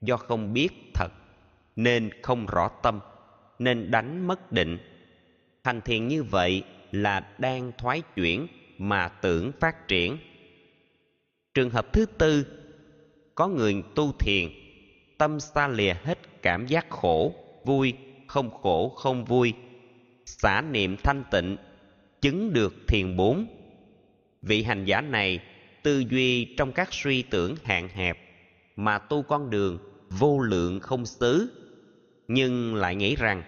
Do 0.00 0.16
không 0.16 0.52
biết 0.52 0.68
thật 0.94 1.08
nên 1.76 2.10
không 2.22 2.46
rõ 2.46 2.70
tâm, 2.82 3.00
nên 3.58 3.90
đánh 3.90 4.26
mất 4.26 4.52
định. 4.52 4.78
Hành 5.64 5.80
thiền 5.80 6.08
như 6.08 6.22
vậy 6.22 6.62
là 6.92 7.20
đang 7.38 7.72
thoái 7.78 8.02
chuyển 8.14 8.46
mà 8.78 9.08
tưởng 9.08 9.52
phát 9.60 9.88
triển. 9.88 10.18
Trường 11.54 11.70
hợp 11.70 11.92
thứ 11.92 12.06
tư, 12.06 12.46
có 13.34 13.48
người 13.48 13.82
tu 13.94 14.12
thiền, 14.12 14.48
tâm 15.18 15.40
xa 15.40 15.68
lìa 15.68 15.94
hết 16.04 16.18
cảm 16.42 16.66
giác 16.66 16.90
khổ, 16.90 17.34
vui, 17.64 17.94
không 18.26 18.50
khổ, 18.50 18.88
không 18.88 19.24
vui, 19.24 19.52
xả 20.26 20.60
niệm 20.60 20.96
thanh 21.04 21.24
tịnh 21.30 21.56
chứng 22.20 22.52
được 22.52 22.74
thiền 22.88 23.16
bốn. 23.16 23.46
Vị 24.42 24.62
hành 24.62 24.84
giả 24.84 25.00
này 25.00 25.40
tư 25.82 26.04
duy 26.10 26.54
trong 26.56 26.72
các 26.72 26.88
suy 26.92 27.22
tưởng 27.22 27.54
hạn 27.64 27.88
hẹp, 27.88 28.18
mà 28.76 28.98
tu 28.98 29.22
con 29.22 29.50
đường 29.50 29.78
vô 30.10 30.38
lượng 30.38 30.80
không 30.80 31.06
xứ. 31.06 31.50
Nhưng 32.28 32.74
lại 32.74 32.96
nghĩ 32.96 33.16
rằng 33.16 33.42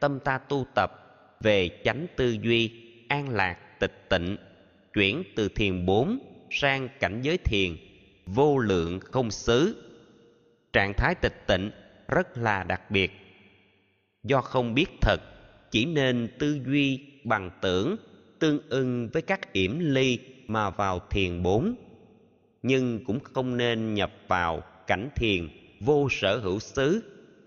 tâm 0.00 0.18
ta 0.20 0.38
tu 0.38 0.66
tập 0.74 0.92
về 1.40 1.68
chánh 1.84 2.06
tư 2.16 2.36
duy 2.42 2.70
an 3.08 3.28
lạc 3.28 3.58
tịch 3.80 4.06
tịnh, 4.10 4.36
chuyển 4.94 5.22
từ 5.36 5.48
thiền 5.48 5.86
bốn 5.86 6.18
sang 6.50 6.88
cảnh 7.00 7.20
giới 7.22 7.38
thiền 7.38 7.76
vô 8.26 8.58
lượng 8.58 9.00
không 9.00 9.30
xứ. 9.30 9.90
Trạng 10.72 10.94
thái 10.96 11.14
tịch 11.14 11.46
tịnh 11.46 11.70
rất 12.08 12.38
là 12.38 12.64
đặc 12.64 12.90
biệt. 12.90 13.12
Do 14.22 14.40
không 14.40 14.74
biết 14.74 14.86
thật, 15.00 15.20
chỉ 15.70 15.84
nên 15.84 16.28
tư 16.38 16.60
duy 16.66 17.00
bằng 17.24 17.50
tưởng 17.62 17.96
tương 18.38 18.58
ưng 18.68 19.08
với 19.12 19.22
các 19.22 19.52
yểm 19.52 19.78
ly 19.78 20.18
mà 20.46 20.70
vào 20.70 21.00
thiền 21.10 21.42
bốn. 21.42 21.74
Nhưng 22.62 23.04
cũng 23.04 23.20
không 23.20 23.56
nên 23.56 23.94
nhập 23.94 24.12
vào 24.28 24.62
cảnh 24.86 25.08
thiền 25.16 25.48
vô 25.80 26.08
sở 26.10 26.38
hữu 26.38 26.58
xứ 26.58 27.02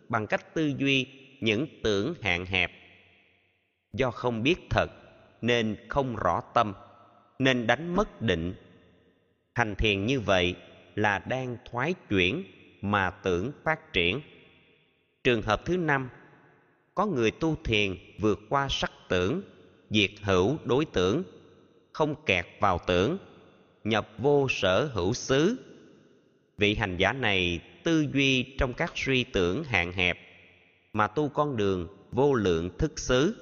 bằng 0.10 0.28
cách 0.28 0.54
tư 0.54 0.74
duy 0.78 1.08
những 1.42 1.68
tưởng 1.84 2.14
hạn 2.22 2.46
hẹp. 2.46 2.72
Do 3.94 4.12
không 4.12 4.44
biết 4.44 4.56
thật 4.70 4.88
nên 5.42 5.78
không 5.90 6.16
rõ 6.16 6.42
tâm, 6.54 6.74
nên 7.40 7.68
đánh 7.68 7.96
mất 7.96 8.22
định. 8.22 8.54
Hành 9.54 9.76
thiền 9.76 10.06
như 10.06 10.20
vậy 10.20 10.56
là 10.96 11.20
đang 11.20 11.58
thoái 11.72 11.94
chuyển 12.10 12.44
mà 12.82 13.10
tưởng 13.10 13.52
phát 13.64 13.94
triển. 13.94 14.22
Trường 15.24 15.42
hợp 15.42 15.66
thứ 15.66 15.78
năm, 15.78 16.10
có 16.96 17.06
người 17.06 17.32
tu 17.32 17.56
thiền 17.64 17.98
vượt 18.20 18.40
qua 18.50 18.68
sắc 18.70 18.92
tưởng 19.10 19.42
diệt 19.90 20.12
hữu 20.22 20.58
đối 20.66 20.86
tưởng 20.86 21.24
không 21.94 22.16
kẹt 22.26 22.46
vào 22.60 22.80
tưởng, 22.88 23.18
nhập 23.84 24.10
vô 24.18 24.48
sở 24.50 24.90
hữu 24.94 25.14
xứ. 25.14 25.56
Vị 26.58 26.76
hành 26.76 26.98
giả 26.98 27.14
này 27.14 27.60
tư 27.84 28.06
duy 28.14 28.44
trong 28.58 28.74
các 28.74 28.92
suy 28.96 29.24
tưởng 29.24 29.64
hạn 29.64 29.92
hẹp, 29.92 30.20
mà 30.94 31.08
tu 31.08 31.30
con 31.30 31.58
đường 31.58 31.88
vô 32.12 32.34
lượng 32.34 32.70
thức 32.78 33.00
xứ. 33.00 33.36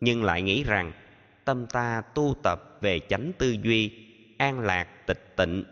Nhưng 0.00 0.24
lại 0.24 0.42
nghĩ 0.42 0.64
rằng, 0.64 0.92
tâm 1.44 1.66
ta 1.66 2.02
tu 2.14 2.34
tập 2.42 2.78
về 2.80 3.00
chánh 3.08 3.32
tư 3.38 3.56
duy, 3.62 3.90
an 4.38 4.60
lạc, 4.60 5.06
tịch 5.06 5.36
tịnh, 5.36 5.64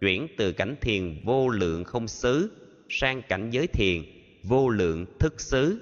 chuyển 0.00 0.28
từ 0.36 0.52
cảnh 0.52 0.76
thiền 0.80 1.20
vô 1.24 1.48
lượng 1.48 1.84
không 1.84 2.08
xứ 2.08 2.50
sang 2.88 3.22
cảnh 3.28 3.50
giới 3.50 3.66
thiền 3.66 4.02
vô 4.42 4.68
lượng 4.68 5.06
thức 5.18 5.40
xứ. 5.40 5.80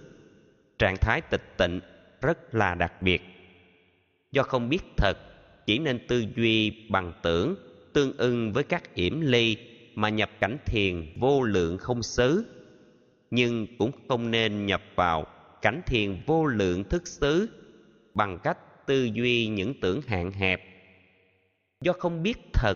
Trạng 0.78 0.96
thái 0.96 1.20
tịch 1.20 1.54
tịnh 1.56 1.80
rất 2.20 2.54
là 2.54 2.74
đặc 2.74 3.02
biệt 3.02 3.31
do 4.32 4.42
không 4.42 4.68
biết 4.68 4.82
thật, 4.96 5.18
chỉ 5.66 5.78
nên 5.78 6.06
tư 6.08 6.24
duy 6.36 6.86
bằng 6.90 7.12
tưởng, 7.22 7.54
tương 7.92 8.16
ưng 8.16 8.52
với 8.52 8.64
các 8.64 8.94
yểm 8.94 9.20
ly 9.20 9.56
mà 9.94 10.08
nhập 10.08 10.30
cảnh 10.40 10.56
thiền 10.66 11.06
vô 11.16 11.42
lượng 11.42 11.78
không 11.78 12.02
xứ. 12.02 12.44
Nhưng 13.30 13.66
cũng 13.78 13.90
không 14.08 14.30
nên 14.30 14.66
nhập 14.66 14.82
vào 14.94 15.26
cảnh 15.62 15.80
thiền 15.86 16.22
vô 16.26 16.46
lượng 16.46 16.84
thức 16.84 17.06
xứ 17.06 17.48
bằng 18.14 18.38
cách 18.42 18.86
tư 18.86 19.04
duy 19.14 19.46
những 19.46 19.80
tưởng 19.80 20.00
hạn 20.06 20.32
hẹp. 20.32 20.62
Do 21.80 21.92
không 21.92 22.22
biết 22.22 22.38
thật, 22.52 22.74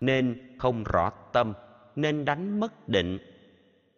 nên 0.00 0.56
không 0.58 0.84
rõ 0.84 1.10
tâm, 1.32 1.52
nên 1.96 2.24
đánh 2.24 2.60
mất 2.60 2.88
định. 2.88 3.18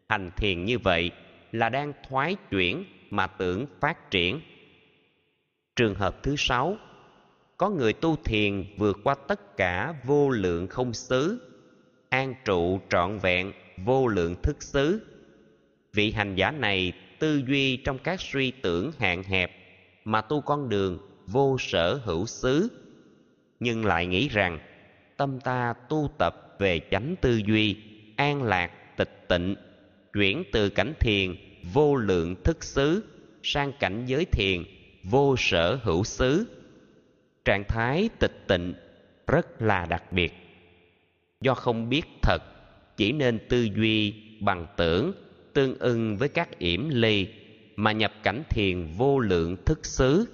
Hành 0.08 0.30
thiền 0.36 0.64
như 0.64 0.78
vậy 0.78 1.10
là 1.52 1.68
đang 1.68 1.92
thoái 2.08 2.36
chuyển 2.50 2.84
mà 3.10 3.26
tưởng 3.26 3.66
phát 3.80 4.10
triển. 4.10 4.40
Trường 5.76 5.94
hợp 5.94 6.22
thứ 6.22 6.34
sáu 6.38 6.76
có 7.56 7.70
người 7.70 7.92
tu 7.92 8.16
thiền 8.24 8.64
vượt 8.76 8.98
qua 9.04 9.14
tất 9.14 9.56
cả 9.56 9.94
vô 10.04 10.30
lượng 10.30 10.66
không 10.66 10.94
xứ, 10.94 11.38
an 12.08 12.34
trụ 12.44 12.80
trọn 12.90 13.18
vẹn 13.18 13.52
vô 13.76 14.06
lượng 14.06 14.34
thức 14.42 14.62
xứ. 14.62 15.06
Vị 15.92 16.12
hành 16.12 16.34
giả 16.34 16.50
này 16.50 16.92
tư 17.18 17.42
duy 17.48 17.76
trong 17.76 17.98
các 17.98 18.20
suy 18.20 18.50
tưởng 18.50 18.92
hạn 18.98 19.22
hẹp 19.22 19.52
mà 20.04 20.20
tu 20.20 20.40
con 20.40 20.68
đường 20.68 20.98
vô 21.26 21.56
sở 21.60 22.00
hữu 22.04 22.26
xứ. 22.26 22.68
Nhưng 23.60 23.84
lại 23.84 24.06
nghĩ 24.06 24.28
rằng, 24.28 24.58
tâm 25.16 25.40
ta 25.40 25.74
tu 25.88 26.10
tập 26.18 26.56
về 26.58 26.80
chánh 26.90 27.14
tư 27.20 27.40
duy, 27.46 27.76
an 28.16 28.42
lạc, 28.42 28.96
tịch 28.96 29.24
tịnh, 29.28 29.56
chuyển 30.12 30.44
từ 30.52 30.68
cảnh 30.68 30.92
thiền 31.00 31.36
vô 31.72 31.96
lượng 31.96 32.34
thức 32.44 32.64
xứ 32.64 33.04
sang 33.42 33.72
cảnh 33.80 34.06
giới 34.06 34.24
thiền 34.24 34.64
vô 35.02 35.34
sở 35.38 35.78
hữu 35.82 36.04
xứ 36.04 36.46
trạng 37.44 37.64
thái 37.64 38.08
tịch 38.18 38.44
tịnh 38.48 38.74
rất 39.26 39.62
là 39.62 39.86
đặc 39.86 40.12
biệt. 40.12 40.32
Do 41.40 41.54
không 41.54 41.88
biết 41.88 42.02
thật, 42.22 42.38
chỉ 42.96 43.12
nên 43.12 43.38
tư 43.48 43.68
duy 43.76 44.14
bằng 44.40 44.66
tưởng 44.76 45.12
tương 45.52 45.78
ưng 45.78 46.16
với 46.16 46.28
các 46.28 46.58
yểm 46.58 46.88
ly 46.88 47.28
mà 47.76 47.92
nhập 47.92 48.12
cảnh 48.22 48.42
thiền 48.50 48.86
vô 48.96 49.18
lượng 49.18 49.56
thức 49.64 49.86
xứ. 49.86 50.24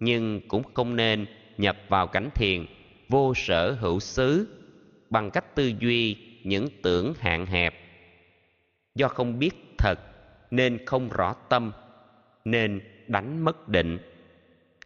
Nhưng 0.00 0.40
cũng 0.48 0.62
không 0.74 0.96
nên 0.96 1.26
nhập 1.58 1.76
vào 1.88 2.06
cảnh 2.06 2.30
thiền 2.34 2.66
vô 3.08 3.32
sở 3.36 3.72
hữu 3.72 4.00
xứ 4.00 4.46
bằng 5.10 5.30
cách 5.30 5.54
tư 5.54 5.72
duy 5.80 6.16
những 6.44 6.68
tưởng 6.82 7.14
hạn 7.18 7.46
hẹp. 7.46 7.74
Do 8.94 9.08
không 9.08 9.38
biết 9.38 9.54
thật, 9.78 9.98
nên 10.50 10.86
không 10.86 11.08
rõ 11.08 11.32
tâm, 11.48 11.72
nên 12.44 12.80
đánh 13.06 13.44
mất 13.44 13.68
định. 13.68 13.98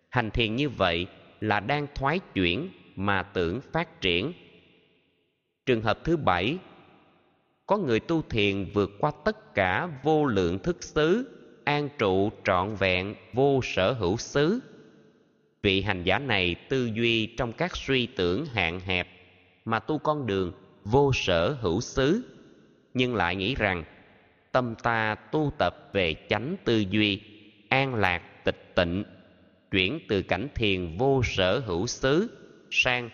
Hành 0.08 0.30
thiền 0.30 0.56
như 0.56 0.68
vậy 0.68 1.06
là 1.42 1.60
đang 1.60 1.86
thoái 1.94 2.20
chuyển 2.34 2.68
mà 2.96 3.22
tưởng 3.22 3.60
phát 3.72 4.00
triển. 4.00 4.32
Trường 5.66 5.82
hợp 5.82 5.98
thứ 6.04 6.16
bảy, 6.16 6.58
có 7.66 7.78
người 7.78 8.00
tu 8.00 8.22
thiền 8.22 8.64
vượt 8.74 8.90
qua 8.98 9.12
tất 9.24 9.54
cả 9.54 9.88
vô 10.02 10.24
lượng 10.24 10.58
thức 10.58 10.82
xứ, 10.82 11.28
an 11.64 11.88
trụ 11.98 12.30
trọn 12.44 12.74
vẹn 12.74 13.14
vô 13.32 13.60
sở 13.62 13.92
hữu 13.92 14.16
xứ. 14.16 14.60
Vị 15.62 15.82
hành 15.82 16.02
giả 16.04 16.18
này 16.18 16.54
tư 16.68 16.90
duy 16.94 17.26
trong 17.26 17.52
các 17.52 17.76
suy 17.76 18.06
tưởng 18.06 18.46
hạn 18.46 18.80
hẹp 18.80 19.08
mà 19.64 19.78
tu 19.78 19.98
con 19.98 20.26
đường 20.26 20.52
vô 20.84 21.12
sở 21.14 21.56
hữu 21.60 21.80
xứ. 21.80 22.22
Nhưng 22.94 23.14
lại 23.14 23.36
nghĩ 23.36 23.54
rằng, 23.54 23.84
tâm 24.52 24.74
ta 24.82 25.14
tu 25.14 25.52
tập 25.58 25.90
về 25.92 26.14
chánh 26.28 26.56
tư 26.64 26.84
duy, 26.90 27.20
an 27.68 27.94
lạc, 27.94 28.44
tịch 28.44 28.72
tịnh 28.74 29.04
chuyển 29.72 30.00
từ 30.08 30.22
cảnh 30.22 30.48
thiền 30.54 30.96
vô 30.98 31.22
sở 31.24 31.58
hữu 31.58 31.86
xứ 31.86 32.30
sang 32.70 33.10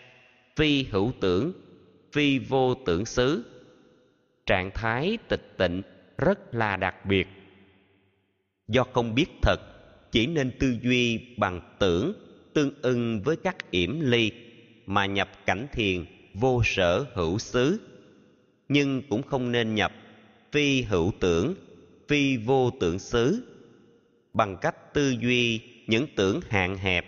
phi 0.55 0.83
hữu 0.83 1.11
tưởng, 1.19 1.53
phi 2.11 2.39
vô 2.39 2.75
tưởng 2.85 3.05
xứ. 3.05 3.43
Trạng 4.45 4.71
thái 4.73 5.17
tịch 5.29 5.53
tịnh 5.57 5.81
rất 6.17 6.55
là 6.55 6.77
đặc 6.77 7.05
biệt. 7.05 7.27
Do 8.67 8.83
không 8.83 9.15
biết 9.15 9.25
thật, 9.41 9.57
chỉ 10.11 10.27
nên 10.27 10.51
tư 10.59 10.75
duy 10.83 11.19
bằng 11.37 11.75
tưởng 11.79 12.13
tương 12.53 12.71
ưng 12.81 13.21
với 13.21 13.35
các 13.35 13.71
yểm 13.71 13.99
ly 13.99 14.31
mà 14.85 15.05
nhập 15.05 15.29
cảnh 15.45 15.67
thiền 15.71 16.05
vô 16.33 16.61
sở 16.65 17.05
hữu 17.13 17.39
xứ. 17.39 17.79
Nhưng 18.69 19.01
cũng 19.09 19.23
không 19.23 19.51
nên 19.51 19.75
nhập 19.75 19.91
phi 20.51 20.81
hữu 20.81 21.11
tưởng, 21.19 21.55
phi 22.07 22.37
vô 22.37 22.71
tưởng 22.79 22.99
xứ 22.99 23.43
bằng 24.33 24.57
cách 24.61 24.93
tư 24.93 25.15
duy 25.21 25.61
những 25.89 26.07
tưởng 26.15 26.39
hạn 26.49 26.77
hẹp. 26.77 27.05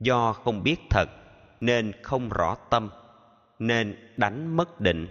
Do 0.00 0.32
không 0.32 0.62
biết 0.62 0.76
thật, 0.90 1.06
nên 1.60 1.92
không 2.02 2.28
rõ 2.28 2.56
tâm, 2.70 2.90
nên 3.58 3.96
đánh 4.16 4.56
mất 4.56 4.80
định. 4.80 5.08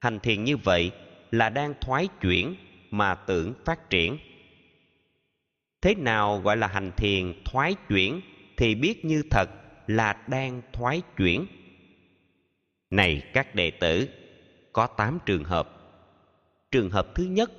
Hành 0.00 0.20
thiền 0.20 0.44
như 0.44 0.56
vậy 0.56 0.90
là 1.30 1.48
đang 1.48 1.74
thoái 1.80 2.08
chuyển 2.20 2.54
mà 2.90 3.14
tưởng 3.14 3.54
phát 3.64 3.90
triển. 3.90 4.18
Thế 5.80 5.94
nào 5.94 6.38
gọi 6.38 6.56
là 6.56 6.66
hành 6.66 6.92
thiền 6.96 7.42
thoái 7.44 7.74
chuyển 7.88 8.20
thì 8.56 8.74
biết 8.74 9.04
như 9.04 9.22
thật 9.30 9.48
là 9.86 10.22
đang 10.26 10.62
thoái 10.72 11.02
chuyển? 11.16 11.46
Này 12.90 13.22
các 13.32 13.54
đệ 13.54 13.70
tử, 13.70 14.08
có 14.72 14.86
tám 14.86 15.18
trường 15.26 15.44
hợp. 15.44 15.68
Trường 16.70 16.90
hợp 16.90 17.14
thứ 17.14 17.24
nhất, 17.24 17.50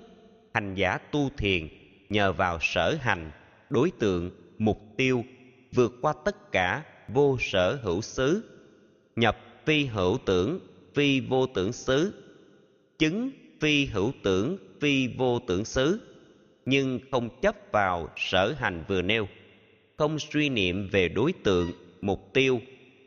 hành 0.54 0.76
giả 0.76 0.98
tu 0.98 1.30
thiền 1.38 1.68
nhờ 2.10 2.34
vào 2.34 2.58
sở 2.62 2.98
hành 3.02 3.32
đối 3.70 3.92
tượng, 3.92 4.32
mục 4.58 4.80
tiêu, 4.98 5.24
vượt 5.72 5.94
qua 6.02 6.14
tất 6.26 6.52
cả, 6.52 6.84
vô 7.08 7.38
sở 7.40 7.80
hữu 7.84 8.02
xứ. 8.02 8.44
Nhập 9.16 9.38
phi 9.66 9.86
hữu 9.86 10.18
tưởng, 10.26 10.60
phi 10.94 11.20
vô 11.20 11.48
tưởng 11.48 11.74
xứ. 11.74 12.14
Chứng 13.00 13.32
phi 13.60 13.86
hữu 13.86 14.12
tưởng, 14.24 14.58
phi 14.80 15.08
vô 15.08 15.40
tưởng 15.40 15.66
xứ. 15.66 16.00
Nhưng 16.66 17.00
không 17.12 17.30
chấp 17.42 17.56
vào 17.72 18.10
sở 18.18 18.56
hành 18.58 18.84
vừa 18.88 19.02
nêu. 19.02 19.28
Không 19.98 20.20
suy 20.20 20.50
niệm 20.50 20.90
về 20.92 21.10
đối 21.10 21.34
tượng, 21.34 21.72
mục 22.02 22.34
tiêu, 22.34 22.62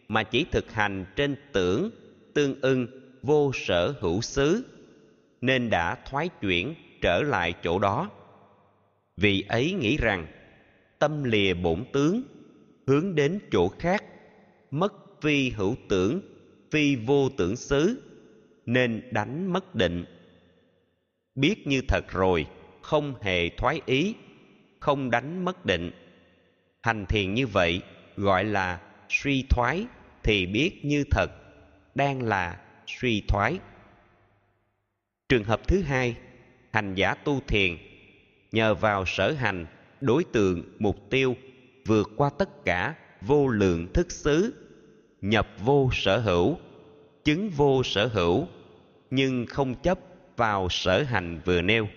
mà 0.09 0.23
chỉ 0.23 0.45
thực 0.50 0.73
hành 0.73 1.04
trên 1.16 1.37
tưởng, 1.52 1.90
tương 2.35 2.61
ưng, 2.61 2.87
vô 3.23 3.52
sở 3.54 3.95
hữu 4.00 4.21
xứ. 4.21 4.64
Nên 5.40 5.71
đã 5.71 5.99
thoái 6.11 6.28
chuyển 6.28 6.75
trở 7.00 7.23
lại 7.23 7.54
chỗ 7.62 7.78
đó. 7.78 8.11
Vì 9.16 9.45
ấy 9.49 9.73
nghĩ 9.73 9.97
rằng 9.97 10.26
tâm 11.02 11.25
lìa 11.25 11.54
bổn 11.54 11.85
tướng, 11.92 12.23
hướng 12.87 13.14
đến 13.14 13.38
chỗ 13.52 13.68
khác, 13.68 14.04
mất 14.71 14.92
phi 15.23 15.50
hữu 15.50 15.76
tưởng, 15.88 16.21
phi 16.71 16.97
vô 16.97 17.28
tưởng 17.28 17.56
xứ, 17.56 18.02
nên 18.66 19.09
đánh 19.11 19.52
mất 19.52 19.75
định. 19.75 20.04
Biết 21.35 21.66
như 21.66 21.82
thật 21.88 22.04
rồi, 22.09 22.47
không 22.82 23.14
hề 23.23 23.49
thoái 23.49 23.80
ý, 23.87 24.14
không 24.80 25.11
đánh 25.11 25.44
mất 25.44 25.66
định. 25.66 25.90
Hành 26.82 27.06
thiền 27.06 27.35
như 27.35 27.47
vậy, 27.47 27.82
gọi 28.16 28.44
là 28.44 28.80
suy 29.09 29.44
thoái, 29.50 29.87
thì 30.23 30.47
biết 30.47 30.85
như 30.85 31.04
thật, 31.11 31.30
đang 31.94 32.23
là 32.23 32.61
suy 32.87 33.23
thoái. 33.28 33.59
Trường 35.28 35.44
hợp 35.44 35.68
thứ 35.68 35.82
hai, 35.82 36.16
hành 36.73 36.94
giả 36.94 37.14
tu 37.14 37.40
thiền, 37.49 37.76
nhờ 38.52 38.75
vào 38.75 39.04
sở 39.06 39.32
hành 39.32 39.66
đối 40.02 40.25
tượng 40.25 40.62
mục 40.78 41.11
tiêu, 41.11 41.37
vượt 41.87 42.11
qua 42.16 42.30
tất 42.38 42.64
cả 42.64 42.94
vô 43.21 43.49
lượng 43.49 43.87
thức 43.94 44.11
xứ, 44.11 44.54
nhập 45.21 45.49
vô 45.64 45.90
sở 45.92 46.18
hữu, 46.18 46.56
chứng 47.25 47.50
vô 47.50 47.82
sở 47.82 48.06
hữu, 48.06 48.47
nhưng 49.11 49.47
không 49.47 49.75
chấp 49.75 49.99
vào 50.37 50.68
sở 50.71 51.02
hành 51.02 51.40
vừa 51.44 51.62
nêu. 51.62 51.88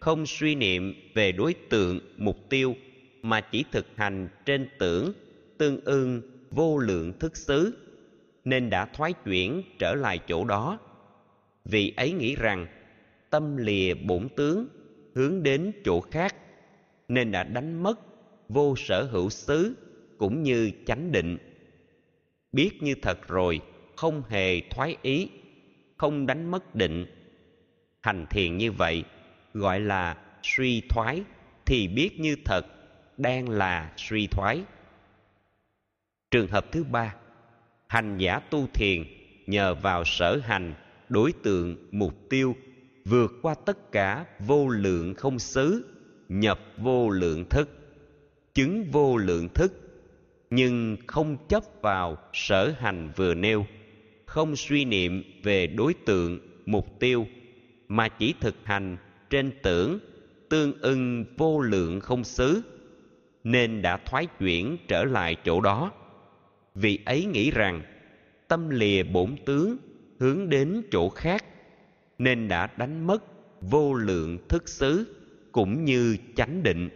Không 0.00 0.26
suy 0.26 0.54
niệm 0.54 0.94
về 1.14 1.32
đối 1.32 1.54
tượng 1.54 2.00
mục 2.16 2.36
tiêu, 2.48 2.74
mà 3.22 3.40
chỉ 3.40 3.64
thực 3.72 3.86
hành 3.96 4.28
trên 4.46 4.68
tưởng 4.78 5.12
tương 5.58 5.80
ưng 5.84 6.22
vô 6.50 6.78
lượng 6.78 7.18
thức 7.18 7.36
xứ, 7.36 7.78
nên 8.44 8.70
đã 8.70 8.86
thoái 8.86 9.12
chuyển 9.12 9.62
trở 9.78 9.94
lại 9.94 10.18
chỗ 10.28 10.44
đó. 10.44 10.78
Vì 11.64 11.92
ấy 11.96 12.12
nghĩ 12.12 12.36
rằng, 12.36 12.66
tâm 13.30 13.56
lìa 13.56 13.94
bổn 13.94 14.28
tướng 14.36 14.68
hướng 15.14 15.42
đến 15.42 15.72
chỗ 15.84 16.00
khác 16.00 16.34
nên 17.08 17.30
đã 17.30 17.44
đánh 17.44 17.82
mất 17.82 18.00
vô 18.48 18.74
sở 18.76 19.02
hữu 19.04 19.30
xứ 19.30 19.74
cũng 20.18 20.42
như 20.42 20.70
chánh 20.86 21.12
định. 21.12 21.38
Biết 22.52 22.82
như 22.82 22.94
thật 23.02 23.28
rồi, 23.28 23.60
không 23.96 24.22
hề 24.28 24.60
thoái 24.60 24.96
ý, 25.02 25.28
không 25.96 26.26
đánh 26.26 26.50
mất 26.50 26.74
định. 26.74 27.06
Hành 28.00 28.26
thiền 28.30 28.56
như 28.56 28.72
vậy, 28.72 29.04
gọi 29.54 29.80
là 29.80 30.16
suy 30.42 30.82
thoái, 30.88 31.22
thì 31.66 31.88
biết 31.88 32.20
như 32.20 32.36
thật, 32.44 32.66
đang 33.16 33.48
là 33.48 33.92
suy 33.96 34.26
thoái. 34.26 34.62
Trường 36.30 36.48
hợp 36.48 36.72
thứ 36.72 36.84
ba, 36.84 37.14
hành 37.86 38.18
giả 38.18 38.40
tu 38.50 38.66
thiền 38.74 39.04
nhờ 39.46 39.74
vào 39.74 40.04
sở 40.04 40.40
hành 40.44 40.74
đối 41.08 41.32
tượng 41.32 41.88
mục 41.90 42.14
tiêu 42.30 42.56
vượt 43.04 43.32
qua 43.42 43.54
tất 43.54 43.92
cả 43.92 44.26
vô 44.38 44.68
lượng 44.68 45.14
không 45.14 45.38
xứ 45.38 45.84
nhập 46.28 46.60
vô 46.76 47.10
lượng 47.10 47.44
thức, 47.48 47.68
chứng 48.54 48.90
vô 48.90 49.16
lượng 49.16 49.48
thức, 49.54 49.72
nhưng 50.50 50.96
không 51.06 51.36
chấp 51.48 51.62
vào 51.82 52.16
sở 52.32 52.74
hành 52.78 53.12
vừa 53.16 53.34
nêu, 53.34 53.66
không 54.26 54.56
suy 54.56 54.84
niệm 54.84 55.22
về 55.42 55.66
đối 55.66 55.94
tượng, 55.94 56.38
mục 56.66 57.00
tiêu, 57.00 57.26
mà 57.88 58.08
chỉ 58.08 58.34
thực 58.40 58.54
hành 58.64 58.96
trên 59.30 59.52
tưởng, 59.62 59.98
tương 60.48 60.72
ưng 60.80 61.24
vô 61.36 61.60
lượng 61.60 62.00
không 62.00 62.24
xứ, 62.24 62.62
nên 63.44 63.82
đã 63.82 63.96
thoái 63.96 64.26
chuyển 64.38 64.76
trở 64.88 65.04
lại 65.04 65.36
chỗ 65.44 65.60
đó. 65.60 65.92
Vì 66.74 66.98
ấy 67.04 67.24
nghĩ 67.24 67.50
rằng, 67.50 67.82
tâm 68.48 68.70
lìa 68.70 69.02
bổn 69.02 69.36
tướng 69.46 69.76
hướng 70.18 70.48
đến 70.48 70.82
chỗ 70.90 71.08
khác, 71.08 71.44
nên 72.18 72.48
đã 72.48 72.66
đánh 72.76 73.06
mất 73.06 73.24
vô 73.60 73.94
lượng 73.94 74.38
thức 74.48 74.68
xứ 74.68 75.14
cũng 75.58 75.84
như 75.84 76.16
chánh 76.36 76.62
định. 76.62 76.88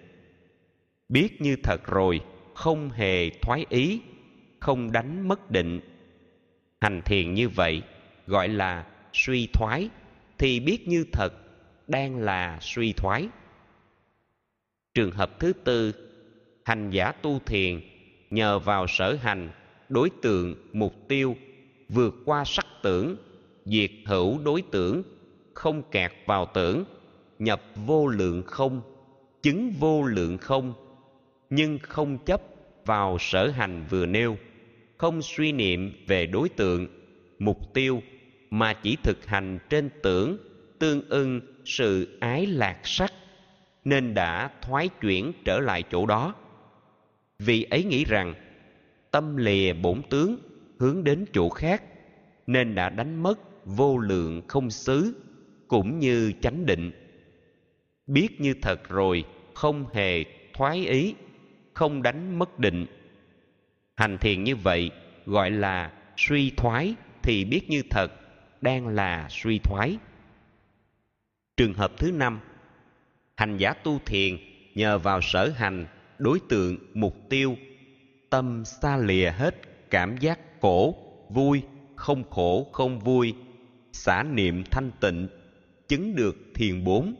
Biết 1.08 1.40
như 1.40 1.56
thật 1.62 1.86
rồi, 1.86 2.20
không 2.54 2.90
hề 2.90 3.30
thoái 3.30 3.66
ý, 3.68 4.00
không 4.60 4.92
đánh 4.92 5.28
mất 5.28 5.50
định. 5.50 5.80
Hành 6.80 7.02
thiền 7.04 7.34
như 7.34 7.48
vậy, 7.48 7.82
gọi 8.26 8.48
là 8.48 8.86
suy 9.12 9.48
thoái, 9.52 9.88
thì 10.38 10.60
biết 10.60 10.88
như 10.88 11.04
thật, 11.12 11.32
đang 11.88 12.18
là 12.18 12.58
suy 12.60 12.92
thoái. 12.92 13.28
Trường 14.94 15.10
hợp 15.10 15.40
thứ 15.40 15.52
tư, 15.52 15.94
hành 16.64 16.90
giả 16.90 17.12
tu 17.12 17.38
thiền, 17.38 17.80
nhờ 18.30 18.58
vào 18.58 18.86
sở 18.86 19.16
hành, 19.22 19.50
đối 19.88 20.10
tượng, 20.22 20.54
mục 20.72 20.94
tiêu, 21.08 21.36
vượt 21.88 22.14
qua 22.24 22.44
sắc 22.44 22.66
tưởng, 22.82 23.16
diệt 23.64 23.90
hữu 24.06 24.38
đối 24.44 24.62
tưởng 24.70 25.02
không 25.54 25.82
kẹt 25.90 26.12
vào 26.26 26.46
tưởng 26.54 26.84
nhập 27.44 27.62
vô 27.86 28.06
lượng 28.06 28.42
không, 28.46 28.82
chứng 29.42 29.70
vô 29.78 30.02
lượng 30.02 30.38
không, 30.38 30.74
nhưng 31.50 31.78
không 31.78 32.18
chấp 32.18 32.42
vào 32.84 33.16
sở 33.20 33.48
hành 33.48 33.84
vừa 33.90 34.06
nêu, 34.06 34.36
không 34.96 35.22
suy 35.22 35.52
niệm 35.52 35.92
về 36.06 36.26
đối 36.26 36.48
tượng, 36.48 36.86
mục 37.38 37.74
tiêu, 37.74 38.02
mà 38.50 38.72
chỉ 38.72 38.96
thực 39.02 39.26
hành 39.26 39.58
trên 39.68 39.90
tưởng 40.02 40.36
tương 40.78 41.08
ưng 41.08 41.40
sự 41.64 42.18
ái 42.20 42.46
lạc 42.46 42.78
sắc, 42.84 43.12
nên 43.84 44.14
đã 44.14 44.50
thoái 44.62 44.88
chuyển 44.88 45.32
trở 45.44 45.60
lại 45.60 45.82
chỗ 45.90 46.06
đó. 46.06 46.34
Vì 47.38 47.62
ấy 47.62 47.84
nghĩ 47.84 48.04
rằng, 48.04 48.34
tâm 49.10 49.36
lìa 49.36 49.72
bổn 49.72 50.02
tướng 50.10 50.36
hướng 50.78 51.04
đến 51.04 51.24
chỗ 51.32 51.48
khác, 51.48 51.82
nên 52.46 52.74
đã 52.74 52.90
đánh 52.90 53.22
mất 53.22 53.38
vô 53.64 53.98
lượng 53.98 54.42
không 54.48 54.70
xứ, 54.70 55.14
cũng 55.68 55.98
như 55.98 56.32
chánh 56.40 56.66
định 56.66 57.01
biết 58.12 58.40
như 58.40 58.54
thật 58.62 58.88
rồi, 58.88 59.24
không 59.54 59.86
hề 59.94 60.24
thoái 60.54 60.86
ý, 60.86 61.14
không 61.74 62.02
đánh 62.02 62.38
mất 62.38 62.58
định. 62.58 62.86
Hành 63.96 64.18
thiền 64.18 64.44
như 64.44 64.56
vậy 64.56 64.90
gọi 65.26 65.50
là 65.50 65.92
suy 66.16 66.50
thoái 66.50 66.94
thì 67.22 67.44
biết 67.44 67.70
như 67.70 67.82
thật, 67.90 68.12
đang 68.60 68.88
là 68.88 69.26
suy 69.30 69.58
thoái. 69.58 69.96
Trường 71.56 71.74
hợp 71.74 71.92
thứ 71.98 72.12
năm, 72.12 72.40
hành 73.36 73.56
giả 73.56 73.72
tu 73.72 73.98
thiền 74.06 74.38
nhờ 74.74 74.98
vào 74.98 75.20
sở 75.20 75.52
hành, 75.56 75.86
đối 76.18 76.38
tượng, 76.48 76.76
mục 76.94 77.16
tiêu, 77.28 77.56
tâm 78.30 78.64
xa 78.64 78.96
lìa 78.96 79.30
hết 79.30 79.54
cảm 79.90 80.16
giác 80.16 80.38
khổ, 80.60 80.96
vui, 81.28 81.62
không 81.96 82.30
khổ, 82.30 82.70
không 82.72 82.98
vui, 82.98 83.34
xả 83.92 84.22
niệm 84.22 84.64
thanh 84.70 84.90
tịnh, 85.00 85.28
chứng 85.88 86.16
được 86.16 86.36
thiền 86.54 86.84
bốn 86.84 87.14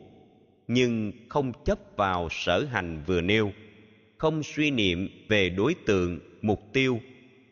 nhưng 0.69 1.13
không 1.29 1.53
chấp 1.65 1.79
vào 1.97 2.29
sở 2.31 2.65
hành 2.65 3.03
vừa 3.07 3.21
nêu, 3.21 3.53
không 4.19 4.43
suy 4.43 4.71
niệm 4.71 5.09
về 5.29 5.51
đối 5.51 5.75
tượng, 5.87 6.21
mục 6.43 6.73
tiêu, 6.73 7.01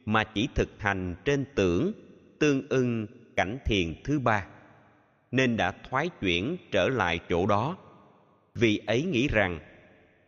mà 0.05 0.25
chỉ 0.25 0.49
thực 0.55 0.69
hành 0.79 1.15
trên 1.25 1.45
tưởng, 1.55 1.93
tương 2.39 2.63
ưng 2.69 3.07
cảnh 3.37 3.59
thiền 3.65 3.95
thứ 4.05 4.19
ba, 4.19 4.47
nên 5.31 5.57
đã 5.57 5.73
thoái 5.91 6.09
chuyển 6.21 6.57
trở 6.71 6.89
lại 6.89 7.21
chỗ 7.29 7.47
đó. 7.47 7.77
Vì 8.55 8.81
ấy 8.87 9.03
nghĩ 9.03 9.29
rằng, 9.29 9.61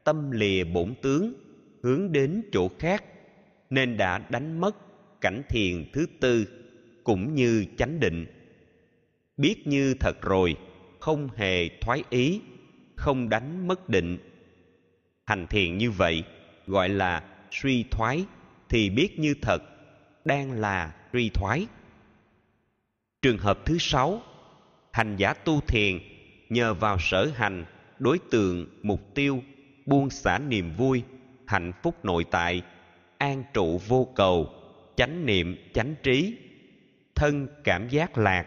tâm 0.04 0.30
lìa 0.30 0.64
bổn 0.64 0.94
tướng, 1.02 1.32
hướng 1.82 2.12
đến 2.12 2.42
chỗ 2.52 2.68
khác, 2.78 3.04
nên 3.70 3.96
đã 3.96 4.18
đánh 4.18 4.60
mất 4.60 4.76
cảnh 5.20 5.42
thiền 5.48 5.84
thứ 5.92 6.06
tư 6.20 6.44
cũng 7.04 7.34
như 7.34 7.64
chánh 7.78 8.00
định. 8.00 8.26
Biết 9.36 9.66
như 9.66 9.94
thật 10.00 10.22
rồi, 10.22 10.56
không 11.00 11.28
hề 11.36 11.68
thoái 11.80 12.04
ý 12.10 12.40
không 12.96 13.28
đánh 13.28 13.68
mất 13.68 13.88
định. 13.88 14.18
Hành 15.24 15.46
thiền 15.46 15.78
như 15.78 15.90
vậy, 15.90 16.24
gọi 16.66 16.88
là 16.88 17.22
suy 17.50 17.84
thoái, 17.90 18.24
thì 18.68 18.90
biết 18.90 19.18
như 19.18 19.34
thật, 19.42 19.62
đang 20.24 20.52
là 20.52 20.94
suy 21.12 21.30
thoái. 21.34 21.66
Trường 23.22 23.38
hợp 23.38 23.58
thứ 23.64 23.76
sáu, 23.80 24.22
hành 24.92 25.16
giả 25.16 25.34
tu 25.34 25.60
thiền, 25.60 25.98
nhờ 26.48 26.74
vào 26.74 26.96
sở 27.00 27.30
hành, 27.34 27.64
đối 27.98 28.18
tượng, 28.30 28.66
mục 28.82 29.14
tiêu, 29.14 29.42
buông 29.86 30.10
xả 30.10 30.38
niềm 30.38 30.74
vui, 30.76 31.02
hạnh 31.46 31.72
phúc 31.82 32.04
nội 32.04 32.24
tại, 32.30 32.62
an 33.18 33.44
trụ 33.54 33.80
vô 33.88 34.08
cầu, 34.14 34.54
chánh 34.96 35.26
niệm, 35.26 35.56
chánh 35.74 35.94
trí, 36.02 36.36
thân 37.14 37.48
cảm 37.64 37.88
giác 37.88 38.18
lạc, 38.18 38.46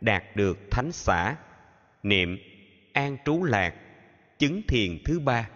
đạt 0.00 0.36
được 0.36 0.58
thánh 0.70 0.92
xả, 0.92 1.36
niệm 2.02 2.38
an 2.94 3.16
trú 3.24 3.44
lạc, 3.44 3.74
chứng 4.38 4.62
thiền 4.68 4.98
thứ 5.04 5.20
ba. 5.20 5.48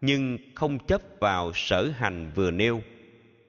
Nhưng 0.00 0.38
không 0.54 0.78
chấp 0.86 1.02
vào 1.20 1.52
sở 1.54 1.90
hành 1.96 2.30
vừa 2.34 2.50
nêu, 2.50 2.82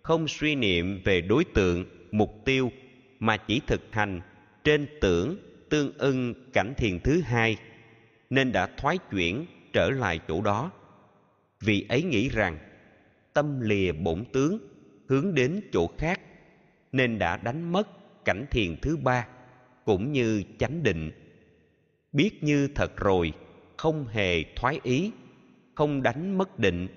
không 0.01 0.27
suy 0.27 0.55
niệm 0.55 1.01
về 1.03 1.21
đối 1.21 1.43
tượng, 1.43 1.85
mục 2.11 2.45
tiêu, 2.45 2.71
mà 3.19 3.37
chỉ 3.37 3.61
thực 3.67 3.81
hành 3.91 4.21
trên 4.63 4.87
tưởng 5.01 5.37
tương 5.69 5.97
ưng 5.97 6.33
cảnh 6.53 6.73
thiền 6.77 6.99
thứ 6.99 7.21
hai, 7.21 7.57
nên 8.29 8.51
đã 8.51 8.67
thoái 8.77 8.97
chuyển 9.11 9.45
trở 9.73 9.89
lại 9.89 10.19
chỗ 10.27 10.41
đó. 10.41 10.71
Vì 11.59 11.85
ấy 11.89 12.03
nghĩ 12.03 12.29
rằng, 12.29 12.57
tâm 13.33 13.61
lìa 13.61 13.91
bổn 13.91 14.25
tướng, 14.33 14.57
hướng 15.07 15.35
đến 15.35 15.61
chỗ 15.73 15.87
khác, 15.97 16.21
nên 16.91 17.19
đã 17.19 17.37
đánh 17.37 17.71
mất 17.71 17.87
cảnh 18.25 18.45
thiền 18.51 18.75
thứ 18.81 18.97
ba, 18.97 19.27
cũng 19.85 20.11
như 20.11 20.43
chánh 20.59 20.83
định 20.83 21.11
biết 22.15 22.43
như 22.43 22.67
thật 22.67 22.97
rồi, 22.97 23.33
không 23.77 24.07
hề 24.07 24.43
thoái 24.55 24.79
ý, 24.83 25.11
không 25.75 26.03
đánh 26.03 26.37
mất 26.37 26.59
định. 26.59 26.87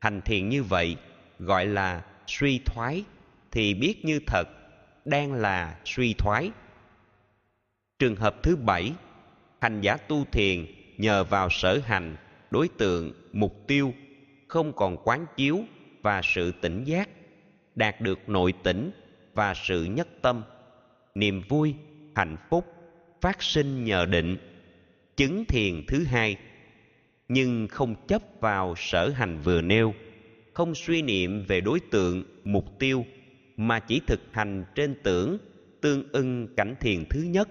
Hành 0.00 0.20
thiền 0.20 0.48
như 0.48 0.62
vậy, 0.62 0.96
gọi 1.38 1.66
là 1.66 2.04
suy 2.26 2.58
thoái, 2.58 3.04
thì 3.50 3.74
biết 3.74 4.04
như 4.04 4.20
thật, 4.26 4.48
đang 5.04 5.32
là 5.32 5.78
suy 5.84 6.14
thoái. 6.18 6.50
Trường 7.98 8.16
hợp 8.16 8.42
thứ 8.42 8.56
bảy, 8.56 8.92
hành 9.60 9.80
giả 9.80 9.96
tu 9.96 10.24
thiền 10.24 10.66
nhờ 10.96 11.24
vào 11.24 11.48
sở 11.50 11.80
hành, 11.84 12.16
đối 12.50 12.68
tượng, 12.68 13.12
mục 13.32 13.66
tiêu, 13.66 13.94
không 14.48 14.72
còn 14.72 14.96
quán 15.04 15.26
chiếu 15.36 15.60
và 16.02 16.20
sự 16.24 16.52
tỉnh 16.60 16.84
giác, 16.84 17.08
đạt 17.74 18.00
được 18.00 18.28
nội 18.28 18.54
tỉnh 18.62 18.90
và 19.34 19.54
sự 19.54 19.84
nhất 19.84 20.08
tâm. 20.22 20.42
Niềm 21.14 21.42
vui, 21.48 21.74
hạnh 22.14 22.36
phúc 22.50 22.75
phát 23.26 23.42
sinh 23.42 23.84
nhờ 23.84 24.06
định, 24.06 24.36
chứng 25.16 25.44
thiền 25.44 25.84
thứ 25.88 26.04
hai. 26.04 26.36
Nhưng 27.28 27.68
không 27.68 28.06
chấp 28.08 28.22
vào 28.40 28.74
sở 28.76 29.08
hành 29.08 29.38
vừa 29.44 29.62
nêu, 29.62 29.94
không 30.52 30.74
suy 30.74 31.02
niệm 31.02 31.44
về 31.48 31.60
đối 31.60 31.80
tượng, 31.80 32.24
mục 32.44 32.78
tiêu, 32.78 33.06
mà 33.56 33.80
chỉ 33.80 34.00
thực 34.06 34.20
hành 34.32 34.64
trên 34.74 34.94
tưởng 35.02 35.38
tương 35.80 36.04
ưng 36.12 36.54
cảnh 36.56 36.74
thiền 36.80 37.04
thứ 37.10 37.22
nhất, 37.22 37.48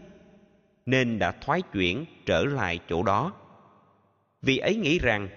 nên 0.86 1.20
đã 1.20 1.32
thoái 1.32 1.62
chuyển 1.74 2.06
trở 2.26 2.46
lại 2.46 2.80
chỗ 2.90 3.04
đó. 3.04 3.34
Vì 4.42 4.58
ấy 4.58 4.76
nghĩ 4.76 5.00
rằng, 5.00 5.28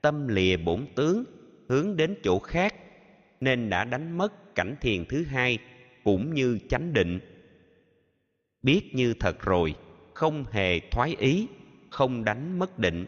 tâm 0.00 0.28
lìa 0.28 0.56
bổn 0.56 0.86
tướng 0.94 1.24
hướng 1.68 1.96
đến 1.96 2.14
chỗ 2.22 2.38
khác, 2.38 2.74
nên 3.40 3.70
đã 3.70 3.84
đánh 3.84 4.18
mất 4.18 4.54
cảnh 4.54 4.76
thiền 4.80 5.04
thứ 5.04 5.24
hai 5.24 5.58
cũng 6.04 6.34
như 6.34 6.58
chánh 6.68 6.92
định 6.92 7.20
biết 8.64 8.94
như 8.94 9.14
thật 9.14 9.42
rồi, 9.42 9.74
không 10.14 10.44
hề 10.50 10.80
thoái 10.90 11.16
ý, 11.18 11.46
không 11.90 12.24
đánh 12.24 12.58
mất 12.58 12.78
định. 12.78 13.06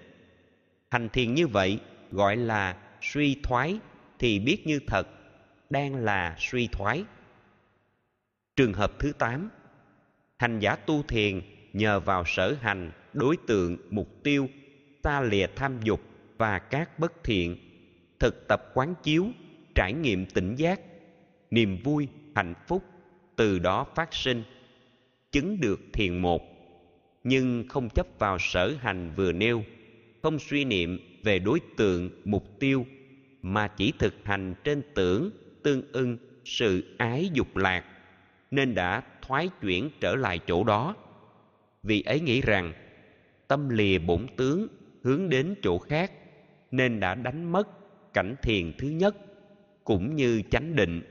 Hành 0.90 1.09
thiền 1.09 1.35
như 1.35 1.47
vậy 1.47 1.79
gọi 2.11 2.37
là 2.37 2.77
suy 3.03 3.37
thoái 3.42 3.79
thì 4.19 4.38
biết 4.38 4.66
như 4.66 4.81
thật, 4.87 5.09
đang 5.71 5.95
là 5.95 6.37
suy 6.38 6.69
thoái. 6.73 7.05
Trường 8.57 8.73
hợp 8.73 8.92
thứ 8.99 9.12
tám, 9.12 9.51
hành 10.38 10.59
giả 10.59 10.77
tu 10.77 11.03
thiền 11.03 11.40
nhờ 11.73 12.01
vào 12.01 12.25
sở 12.27 12.57
hành, 12.61 12.90
đối 13.12 13.37
tượng, 13.47 13.77
mục 13.90 14.09
tiêu, 14.23 14.49
ta 15.03 15.21
lìa 15.21 15.47
tham 15.57 15.81
dục 15.83 16.01
và 16.38 16.59
các 16.59 16.99
bất 16.99 17.25
thiện, 17.25 17.57
thực 18.19 18.49
tập 18.49 18.62
quán 18.75 18.95
chiếu, 19.03 19.27
trải 19.75 19.92
nghiệm 19.92 20.27
tỉnh 20.27 20.55
giác, 20.55 20.81
niềm 21.51 21.79
vui, 21.85 22.09
hạnh 22.35 22.55
phúc 22.66 22.85
từ 23.37 23.59
đó 23.59 23.87
phát 23.95 24.14
sinh 24.14 24.42
chứng 25.33 25.61
được 25.61 25.81
thiền 25.93 26.19
một, 26.19 26.43
nhưng 27.25 27.65
không 27.69 27.89
chấp 27.95 28.07
vào 28.19 28.39
sở 28.41 28.75
hành 28.81 29.12
vừa 29.17 29.33
nêu, 29.33 29.65
không 30.23 30.39
suy 30.39 30.65
niệm 30.65 30.99
về 31.23 31.39
đối 31.39 31.61
tượng, 31.77 32.11
mục 32.25 32.61
tiêu, 32.61 32.87
mà 33.43 33.69
chỉ 33.69 33.93
thực 33.99 34.15
hành 34.25 34.55
trên 34.65 34.83
tưởng, 34.95 35.31
tương 35.62 35.83
ưng, 35.93 36.17
sự 36.45 36.95
ái 36.99 37.31
dục 37.33 37.57
lạc, 37.57 37.85
nên 38.51 38.75
đã 38.75 39.03
thoái 39.23 39.49
chuyển 39.61 39.91
trở 40.01 40.15
lại 40.15 40.41
chỗ 40.47 40.65
đó. 40.65 40.97
Vì 41.83 42.03
ấy 42.03 42.21
nghĩ 42.21 42.41
rằng, 42.41 42.73
tâm 43.49 43.69
lìa 43.69 43.99
bổn 43.99 44.27
tướng 44.37 44.67
hướng 45.03 45.29
đến 45.29 45.55
chỗ 45.62 45.79
khác, 45.79 46.12
nên 46.71 47.01
đã 47.01 47.15
đánh 47.15 47.53
mất 47.53 47.69
cảnh 48.12 48.35
thiền 48.43 48.73
thứ 48.79 48.89
nhất, 48.89 49.17
cũng 49.85 50.17
như 50.17 50.43
chánh 50.51 50.77
định. 50.77 51.03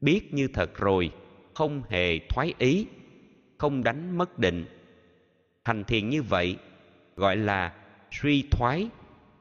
Biết 0.00 0.34
như 0.34 0.48
thật 0.48 0.76
rồi, 0.76 1.10
không 1.54 1.82
hề 1.88 2.18
thoái 2.28 2.54
ý 2.58 2.86
không 3.60 3.84
đánh 3.84 4.18
mất 4.18 4.38
định. 4.38 4.64
Hành 5.64 5.84
thiền 5.84 6.08
như 6.08 6.22
vậy, 6.22 6.56
gọi 7.16 7.36
là 7.36 7.72
suy 8.10 8.44
thoái, 8.50 8.88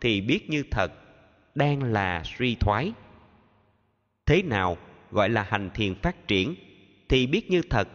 thì 0.02 0.22
biết 0.22 0.50
như 0.50 0.64
thật, 0.72 0.92
đang 1.56 1.84
là 1.84 2.24
suy 2.38 2.56
thoái. 2.56 2.92
Thế 4.26 4.44
nào 4.44 4.78
gọi 5.12 5.30
là 5.30 5.44
hành 5.44 5.70
thiền 5.74 5.96
phát 5.96 6.28
triển, 6.28 6.56
thì 7.10 7.28
biết 7.28 7.50
như 7.52 7.62
thật, 7.70 7.88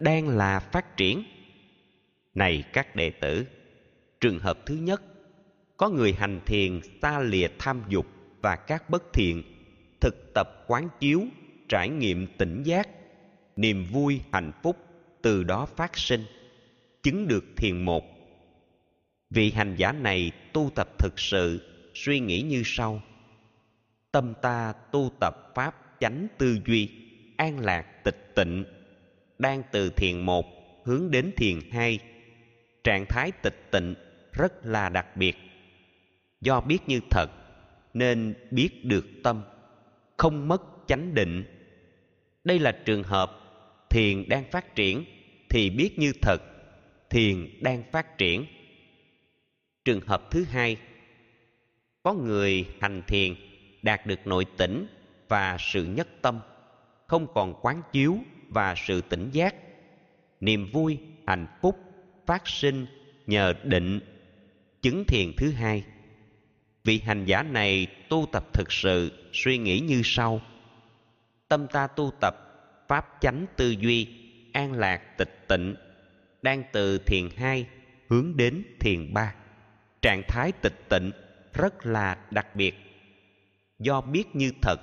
đang 0.00 0.28
là 0.28 0.60
phát 0.60 0.96
triển. 0.96 1.22
Này 2.34 2.64
các 2.72 2.96
đệ 2.96 3.10
tử, 3.10 3.46
trường 4.20 4.38
hợp 4.38 4.58
thứ 4.66 4.74
nhất, 4.74 5.02
có 5.76 5.88
người 5.88 6.12
hành 6.12 6.40
thiền 6.46 6.80
xa 7.02 7.20
lìa 7.20 7.48
tham 7.58 7.82
dục 7.88 8.06
và 8.42 8.56
các 8.56 8.90
bất 8.90 9.12
thiện, 9.12 9.42
thực 10.00 10.34
tập 10.34 10.64
quán 10.66 10.88
chiếu, 11.00 11.22
trải 11.68 11.88
nghiệm 11.88 12.26
tỉnh 12.38 12.62
giác, 12.62 12.88
niềm 13.56 13.86
vui, 13.92 14.20
hạnh 14.32 14.52
phúc 14.62 14.76
từ 15.22 15.44
đó 15.44 15.66
phát 15.66 15.98
sinh, 15.98 16.24
chứng 17.02 17.28
được 17.28 17.44
thiền 17.56 17.84
một. 17.84 18.04
Vị 19.30 19.50
hành 19.50 19.76
giả 19.76 19.92
này 19.92 20.32
tu 20.52 20.70
tập 20.74 20.88
thực 20.98 21.20
sự, 21.20 21.60
suy 21.94 22.20
nghĩ 22.20 22.42
như 22.42 22.62
sau. 22.64 23.02
Tâm 24.12 24.34
ta 24.42 24.72
tu 24.72 25.10
tập 25.20 25.52
pháp 25.54 25.74
chánh 26.00 26.26
tư 26.38 26.58
duy, 26.66 26.90
an 27.36 27.60
lạc 27.60 28.04
tịch 28.04 28.32
tịnh, 28.34 28.64
đang 29.38 29.62
từ 29.72 29.90
thiền 29.90 30.20
một 30.20 30.46
hướng 30.84 31.10
đến 31.10 31.30
thiền 31.36 31.60
hai. 31.70 31.98
Trạng 32.84 33.06
thái 33.08 33.32
tịch 33.42 33.68
tịnh 33.70 33.94
rất 34.32 34.66
là 34.66 34.88
đặc 34.88 35.16
biệt. 35.16 35.36
Do 36.40 36.60
biết 36.60 36.78
như 36.86 37.00
thật, 37.10 37.26
nên 37.94 38.34
biết 38.50 38.84
được 38.84 39.06
tâm, 39.24 39.42
không 40.16 40.48
mất 40.48 40.62
chánh 40.86 41.14
định. 41.14 41.44
Đây 42.44 42.58
là 42.58 42.72
trường 42.72 43.02
hợp 43.02 43.39
thiền 43.90 44.28
đang 44.28 44.44
phát 44.50 44.74
triển, 44.74 45.04
thì 45.48 45.70
biết 45.70 45.98
như 45.98 46.12
thật, 46.22 46.42
thiền 47.10 47.48
đang 47.60 47.82
phát 47.92 48.18
triển. 48.18 48.46
Trường 49.84 50.00
hợp 50.00 50.30
thứ 50.30 50.44
hai, 50.44 50.76
có 52.02 52.12
người 52.14 52.64
hành 52.80 53.02
thiền, 53.06 53.34
đạt 53.82 54.06
được 54.06 54.26
nội 54.26 54.46
tỉnh 54.56 54.86
và 55.28 55.56
sự 55.60 55.84
nhất 55.84 56.08
tâm, 56.22 56.40
không 57.06 57.26
còn 57.34 57.54
quán 57.62 57.82
chiếu 57.92 58.18
và 58.48 58.74
sự 58.86 59.00
tỉnh 59.00 59.30
giác. 59.32 59.54
Niềm 60.40 60.70
vui, 60.72 60.98
hạnh 61.26 61.46
phúc 61.62 61.78
phát 62.26 62.48
sinh 62.48 62.86
nhờ 63.26 63.54
định. 63.64 64.00
Chứng 64.82 65.04
thiền 65.04 65.32
thứ 65.36 65.50
hai, 65.50 65.84
vị 66.84 67.00
hành 67.04 67.24
giả 67.24 67.42
này 67.42 67.86
tu 68.08 68.26
tập 68.32 68.44
thực 68.52 68.72
sự, 68.72 69.12
suy 69.32 69.58
nghĩ 69.58 69.80
như 69.80 70.00
sau. 70.04 70.40
Tâm 71.48 71.66
ta 71.72 71.86
tu 71.86 72.12
tập 72.20 72.49
pháp 72.90 73.16
chánh 73.20 73.46
tư 73.56 73.70
duy, 73.70 74.08
an 74.52 74.72
lạc 74.72 75.16
tịch 75.18 75.44
tịnh, 75.48 75.74
đang 76.42 76.62
từ 76.72 76.98
thiền 76.98 77.28
hai 77.36 77.66
hướng 78.08 78.36
đến 78.36 78.62
thiền 78.80 79.14
ba. 79.14 79.34
Trạng 80.02 80.22
thái 80.28 80.52
tịch 80.52 80.88
tịnh 80.88 81.12
rất 81.52 81.86
là 81.86 82.18
đặc 82.30 82.56
biệt. 82.56 82.74
Do 83.78 84.00
biết 84.00 84.24
như 84.32 84.52
thật, 84.62 84.76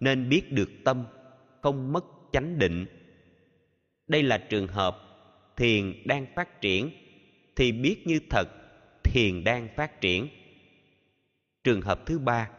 nên 0.00 0.28
biết 0.28 0.52
được 0.52 0.70
tâm, 0.84 1.04
không 1.60 1.92
mất 1.92 2.04
chánh 2.32 2.58
định. 2.58 2.86
Đây 4.06 4.22
là 4.22 4.38
trường 4.38 4.68
hợp 4.68 4.98
thiền 5.56 6.02
đang 6.04 6.26
phát 6.36 6.60
triển, 6.60 6.90
thì 7.56 7.72
biết 7.72 8.06
như 8.06 8.20
thật, 8.30 8.48
thiền 9.04 9.44
đang 9.44 9.68
phát 9.76 10.00
triển. 10.00 10.28
Trường 11.64 11.80
hợp 11.80 12.06
thứ 12.06 12.18
ba, 12.18 12.50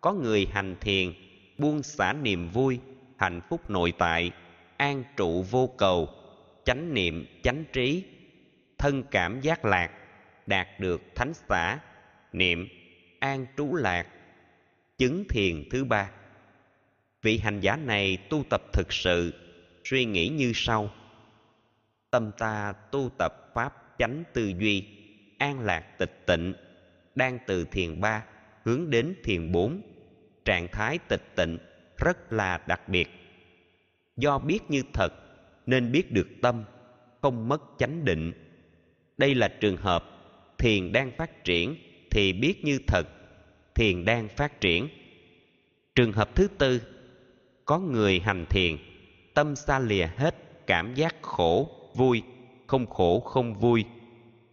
có 0.00 0.12
người 0.12 0.46
hành 0.46 0.76
thiền, 0.80 1.12
buông 1.58 1.82
xả 1.82 2.12
niềm 2.12 2.48
vui 2.48 2.78
hạnh 3.20 3.40
phúc 3.48 3.70
nội 3.70 3.92
tại, 3.98 4.30
an 4.76 5.04
trụ 5.16 5.42
vô 5.42 5.70
cầu, 5.78 6.08
chánh 6.64 6.94
niệm, 6.94 7.26
chánh 7.42 7.64
trí, 7.72 8.04
thân 8.78 9.02
cảm 9.10 9.40
giác 9.40 9.64
lạc, 9.64 9.90
đạt 10.46 10.80
được 10.80 11.02
thánh 11.14 11.32
xã 11.48 11.78
niệm, 12.32 12.68
an 13.18 13.46
trú 13.56 13.74
lạc, 13.74 14.06
chứng 14.98 15.24
thiền 15.28 15.68
thứ 15.70 15.84
ba. 15.84 16.10
Vị 17.22 17.38
hành 17.38 17.60
giả 17.60 17.76
này 17.76 18.16
tu 18.30 18.44
tập 18.50 18.62
thực 18.72 18.92
sự, 18.92 19.34
suy 19.84 20.04
nghĩ 20.04 20.28
như 20.28 20.52
sau. 20.54 20.90
Tâm 22.10 22.30
ta 22.38 22.72
tu 22.72 23.10
tập 23.18 23.32
pháp 23.54 23.74
chánh 23.98 24.24
tư 24.32 24.52
duy, 24.58 24.86
an 25.38 25.60
lạc 25.60 25.98
tịch 25.98 26.26
tịnh, 26.26 26.54
đang 27.14 27.38
từ 27.46 27.64
thiền 27.64 28.00
ba 28.00 28.24
hướng 28.64 28.90
đến 28.90 29.14
thiền 29.24 29.52
bốn, 29.52 29.82
trạng 30.44 30.68
thái 30.68 30.98
tịch 31.08 31.22
tịnh 31.36 31.58
rất 32.00 32.32
là 32.32 32.60
đặc 32.66 32.88
biệt. 32.88 33.08
Do 34.16 34.38
biết 34.38 34.58
như 34.68 34.82
thật, 34.92 35.12
nên 35.66 35.92
biết 35.92 36.12
được 36.12 36.28
tâm, 36.42 36.64
không 37.22 37.48
mất 37.48 37.62
chánh 37.78 38.04
định. 38.04 38.32
Đây 39.18 39.34
là 39.34 39.48
trường 39.48 39.76
hợp, 39.76 40.04
thiền 40.58 40.92
đang 40.92 41.10
phát 41.16 41.44
triển 41.44 41.76
thì 42.10 42.32
biết 42.32 42.64
như 42.64 42.78
thật, 42.86 43.06
thiền 43.74 44.04
đang 44.04 44.28
phát 44.28 44.60
triển. 44.60 44.88
Trường 45.94 46.12
hợp 46.12 46.34
thứ 46.34 46.48
tư, 46.58 46.82
có 47.64 47.78
người 47.78 48.20
hành 48.20 48.46
thiền, 48.46 48.76
tâm 49.34 49.56
xa 49.56 49.78
lìa 49.78 50.06
hết 50.16 50.34
cảm 50.66 50.94
giác 50.94 51.16
khổ, 51.22 51.70
vui, 51.94 52.22
không 52.66 52.86
khổ, 52.86 53.20
không 53.20 53.54
vui 53.54 53.84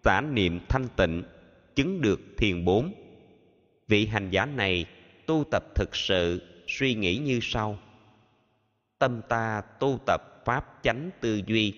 xả 0.04 0.22
niệm 0.22 0.60
thanh 0.70 0.88
tịnh, 0.96 1.24
chứng 1.76 2.02
được 2.02 2.20
thiền 2.38 2.66
bốn. 2.66 2.94
Vị 3.88 4.06
hành 4.06 4.30
giả 4.30 4.46
này 4.46 4.86
tu 5.26 5.44
tập 5.52 5.64
thực 5.76 5.96
sự 5.96 6.42
suy 6.68 6.94
nghĩ 6.94 7.18
như 7.18 7.40
sau. 7.42 7.78
Tâm 9.00 9.22
ta 9.30 9.62
tu 9.80 10.00
tập 10.06 10.22
pháp 10.46 10.80
chánh 10.84 11.10
tư 11.22 11.42
duy, 11.48 11.74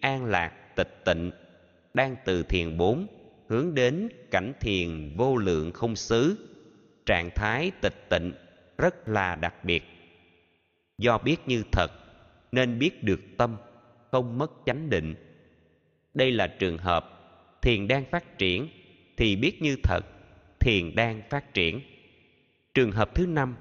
an 0.00 0.24
lạc, 0.24 0.76
tịch 0.76 1.02
tịnh, 1.04 1.30
đang 1.94 2.16
từ 2.24 2.42
thiền 2.42 2.78
bốn, 2.78 3.06
hướng 3.48 3.74
đến 3.74 4.08
cảnh 4.30 4.52
thiền 4.60 5.16
vô 5.16 5.36
lượng 5.36 5.72
không 5.72 5.96
xứ. 5.96 6.48
Trạng 7.06 7.30
thái 7.34 7.70
tịch 7.80 8.08
tịnh 8.08 8.32
rất 8.78 9.08
là 9.08 9.36
đặc 9.36 9.64
biệt. 9.64 9.84
Do 10.98 11.18
biết 11.18 11.36
như 11.46 11.64
thật, 11.72 11.90
nên 12.52 12.78
biết 12.78 13.02
được 13.02 13.20
tâm, 13.36 13.56
không 14.10 14.38
mất 14.38 14.50
chánh 14.66 14.90
định. 14.90 15.14
Đây 16.14 16.32
là 16.32 16.46
trường 16.46 16.78
hợp, 16.78 17.10
thiền 17.62 17.88
đang 17.88 18.04
phát 18.10 18.38
triển, 18.38 18.68
thì 19.16 19.36
biết 19.36 19.62
như 19.62 19.76
thật, 19.82 20.00
thiền 20.60 20.94
đang 20.94 21.22
phát 21.30 21.54
triển. 21.54 21.80
Trường 22.74 22.92
hợp 22.92 23.14
thứ 23.14 23.26
năm 23.26 23.56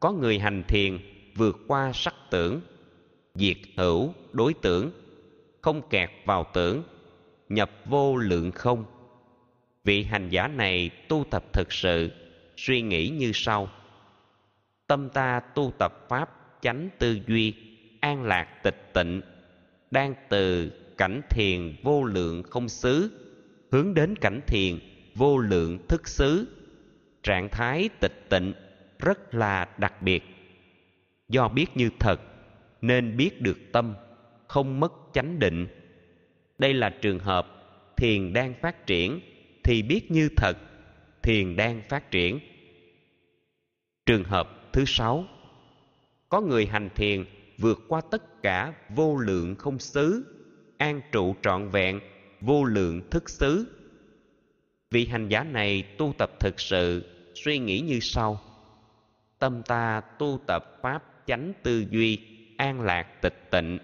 có 0.00 0.12
người 0.12 0.38
hành 0.38 0.62
thiền, 0.68 0.98
vượt 1.34 1.58
qua 1.66 1.92
sắc 1.94 2.14
tưởng, 2.30 2.60
diệt 3.34 3.56
hữu 3.76 4.14
đối 4.32 4.54
tưởng, 4.54 4.90
không 5.60 5.88
kẹt 5.90 6.10
vào 6.24 6.46
tưởng, 6.54 6.82
nhập 7.48 7.70
vô 7.84 8.16
lượng 8.16 8.50
không. 8.52 8.84
Vị 9.84 10.02
hành 10.02 10.28
giả 10.28 10.48
này 10.48 10.90
tu 11.08 11.24
tập 11.30 11.44
thực 11.52 11.72
sự, 11.72 12.10
suy 12.56 12.82
nghĩ 12.82 13.08
như 13.08 13.30
sau. 13.34 13.68
Tâm 14.86 15.08
ta 15.08 15.40
tu 15.40 15.72
tập 15.78 16.06
pháp 16.08 16.30
chánh 16.62 16.88
tư 16.98 17.18
duy, 17.26 17.54
an 18.00 18.22
lạc 18.22 18.62
tịch 18.62 18.90
tịnh, 18.94 19.20
đang 19.90 20.14
từ 20.28 20.70
cảnh 20.96 21.20
thiền 21.30 21.76
vô 21.82 22.04
lượng 22.04 22.42
không 22.42 22.68
xứ, 22.68 23.10
hướng 23.72 23.94
đến 23.94 24.16
cảnh 24.16 24.40
thiền 24.46 24.78
vô 25.14 25.38
lượng 25.38 25.78
thức 25.88 26.08
xứ, 26.08 26.46
trạng 27.22 27.48
thái 27.48 27.88
tịch 28.00 28.26
tịnh 28.28 28.52
rất 28.98 29.34
là 29.34 29.68
đặc 29.78 30.02
biệt. 30.02 30.22
Do 31.28 31.48
biết 31.48 31.66
như 31.74 31.90
thật, 32.00 32.20
nên 32.80 33.16
biết 33.16 33.42
được 33.42 33.58
tâm, 33.72 33.94
không 34.46 34.80
mất 34.80 34.92
chánh 35.12 35.38
định. 35.38 35.66
Đây 36.58 36.74
là 36.74 36.90
trường 36.90 37.18
hợp 37.18 37.46
thiền 37.96 38.32
đang 38.32 38.54
phát 38.62 38.86
triển, 38.86 39.20
thì 39.64 39.82
biết 39.82 40.10
như 40.10 40.28
thật, 40.36 40.56
thiền 41.22 41.56
đang 41.56 41.82
phát 41.88 42.10
triển. 42.10 42.40
Trường 44.06 44.24
hợp 44.24 44.72
thứ 44.72 44.84
sáu, 44.86 45.24
có 46.28 46.40
người 46.40 46.66
hành 46.66 46.90
thiền 46.94 47.24
vượt 47.58 47.78
qua 47.88 48.00
tất 48.10 48.42
cả 48.42 48.72
vô 48.88 49.16
lượng 49.16 49.54
không 49.54 49.78
xứ, 49.78 50.24
an 50.78 51.00
trụ 51.12 51.36
trọn 51.42 51.68
vẹn 51.68 52.00
vô 52.40 52.64
lượng 52.64 53.10
thức 53.10 53.30
xứ. 53.30 53.66
Vị 54.90 55.06
hành 55.06 55.28
giả 55.28 55.44
này 55.44 55.82
tu 55.98 56.14
tập 56.18 56.30
thực 56.40 56.60
sự, 56.60 57.04
suy 57.34 57.58
nghĩ 57.58 57.80
như 57.80 57.98
sau 58.00 58.40
tâm 59.38 59.62
ta 59.62 60.00
tu 60.00 60.40
tập 60.46 60.78
pháp 60.82 61.04
chánh 61.26 61.52
tư 61.62 61.84
duy, 61.90 62.18
an 62.56 62.80
lạc 62.80 63.22
tịch 63.22 63.50
tịnh, 63.50 63.78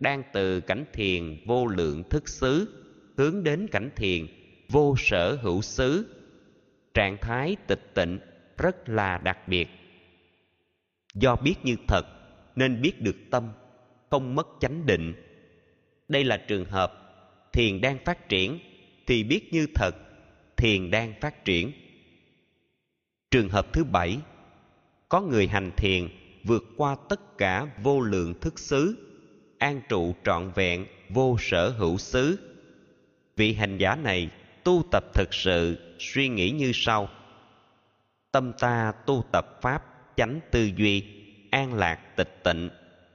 đang 0.00 0.22
từ 0.32 0.60
cảnh 0.60 0.84
thiền 0.92 1.36
vô 1.46 1.66
lượng 1.66 2.04
thức 2.10 2.28
xứ, 2.28 2.68
hướng 3.16 3.44
đến 3.44 3.68
cảnh 3.72 3.90
thiền 3.96 4.26
vô 4.68 4.94
sở 4.98 5.36
hữu 5.36 5.62
xứ. 5.62 6.06
Trạng 6.94 7.18
thái 7.20 7.56
tịch 7.66 7.94
tịnh 7.94 8.18
rất 8.58 8.88
là 8.88 9.18
đặc 9.18 9.48
biệt. 9.48 9.68
Do 11.14 11.36
biết 11.36 11.54
như 11.62 11.76
thật, 11.88 12.06
nên 12.56 12.82
biết 12.82 13.00
được 13.00 13.16
tâm, 13.30 13.52
không 14.10 14.34
mất 14.34 14.46
chánh 14.60 14.86
định. 14.86 15.14
Đây 16.08 16.24
là 16.24 16.36
trường 16.36 16.64
hợp 16.64 16.92
thiền 17.52 17.80
đang 17.80 17.98
phát 18.04 18.28
triển, 18.28 18.58
thì 19.06 19.24
biết 19.24 19.52
như 19.52 19.66
thật, 19.74 19.94
thiền 20.56 20.90
đang 20.90 21.14
phát 21.20 21.44
triển. 21.44 21.72
Trường 23.30 23.48
hợp 23.48 23.72
thứ 23.72 23.84
bảy 23.84 24.18
có 25.14 25.20
người 25.20 25.46
hành 25.46 25.70
thiền, 25.76 26.08
vượt 26.44 26.64
qua 26.76 26.96
tất 27.08 27.38
cả 27.38 27.66
vô 27.82 28.00
lượng 28.00 28.34
thức 28.40 28.58
xứ, 28.58 28.96
an 29.58 29.80
trụ 29.88 30.14
trọn 30.24 30.50
vẹn 30.54 30.86
vô 31.08 31.36
sở 31.40 31.68
hữu 31.68 31.98
xứ. 31.98 32.38
Vị 33.36 33.54
hành 33.54 33.78
giả 33.78 33.96
này 33.96 34.30
tu 34.64 34.82
tập 34.90 35.04
thực 35.14 35.34
sự, 35.34 35.78
suy 35.98 36.28
nghĩ 36.28 36.50
như 36.50 36.70
sau. 36.74 37.08
Tâm 38.32 38.52
ta 38.58 38.92
tu 39.06 39.24
tập 39.32 39.58
pháp 39.62 39.84
chánh 40.16 40.40
tư 40.50 40.70
duy, 40.76 41.04
an 41.50 41.74
lạc 41.74 42.16
tịch 42.16 42.40
tịnh, 42.44 42.70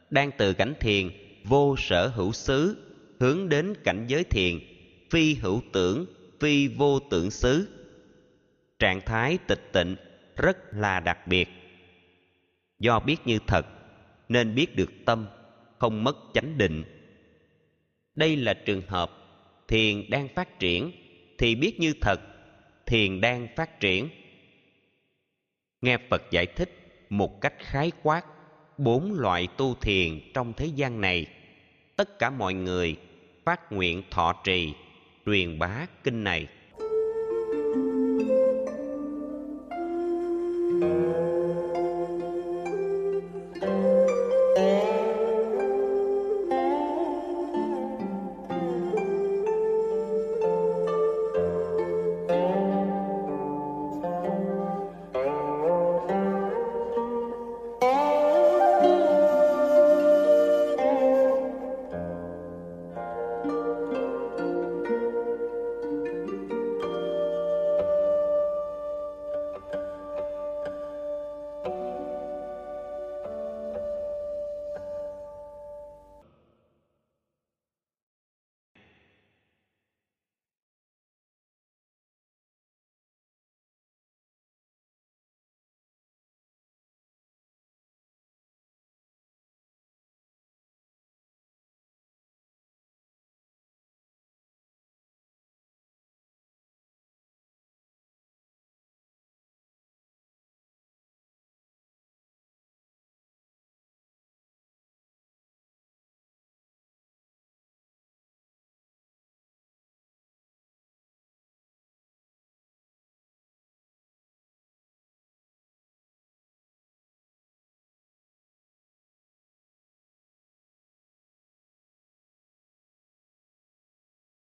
đang 0.10 0.32
từ 0.38 0.54
cảnh 0.54 0.74
thiền, 0.80 1.10
vô 1.44 1.76
sở 1.78 2.08
hữu 2.08 2.32
xứ, 2.32 2.78
hướng 3.20 3.50
đến 3.50 3.74
cảnh 3.84 4.06
giới 4.08 4.24
thiền, 4.24 4.60
phi 5.10 5.34
hữu 5.34 5.62
tưởng, 5.74 6.06
phi 6.40 6.68
vô 6.68 7.00
tưởng 7.00 7.32
xứ. 7.32 7.68
Trạng 8.80 9.02
thái 9.06 9.38
tịch 9.48 9.70
tịnh 9.74 9.96
rất 10.36 10.58
là 10.72 11.00
đặc 11.00 11.28
biệt 11.28 11.59
do 12.80 13.00
biết 13.00 13.18
như 13.26 13.40
thật, 13.48 13.66
nên 14.30 14.56
biết 14.56 14.76
được 14.76 14.92
tâm, 15.06 15.28
không 15.78 16.04
mất 16.04 16.18
chánh 16.34 16.58
định. 16.58 16.84
Đây 18.16 18.36
là 18.36 18.54
trường 18.54 18.82
hợp 18.88 19.12
thiền 19.68 20.10
đang 20.10 20.28
phát 20.28 20.60
triển, 20.60 20.92
thì 21.38 21.56
biết 21.56 21.80
như 21.80 21.94
thật, 22.02 22.22
thiền 22.86 23.22
đang 23.22 23.48
phát 23.56 23.80
triển. 23.80 24.10
Nghe 25.82 25.98
phật 26.10 26.22
giải 26.32 26.46
thích 26.46 27.06
một 27.10 27.42
cách 27.42 27.54
khái 27.60 27.92
quát 28.04 28.26
bốn 28.78 29.14
loại 29.14 29.48
tu 29.58 29.76
thiền 29.76 30.20
trong 30.34 30.54
thế 30.54 30.66
gian 30.66 31.02
này, 31.02 31.26
tất 31.96 32.20
cả 32.20 32.30
mọi 32.30 32.54
người 32.54 32.96
phát 33.46 33.72
nguyện 33.72 34.04
thọ 34.12 34.34
trì, 34.44 34.74
truyền 35.26 35.60
bá 35.60 35.86
kinh 36.04 36.24
này. 36.24 36.48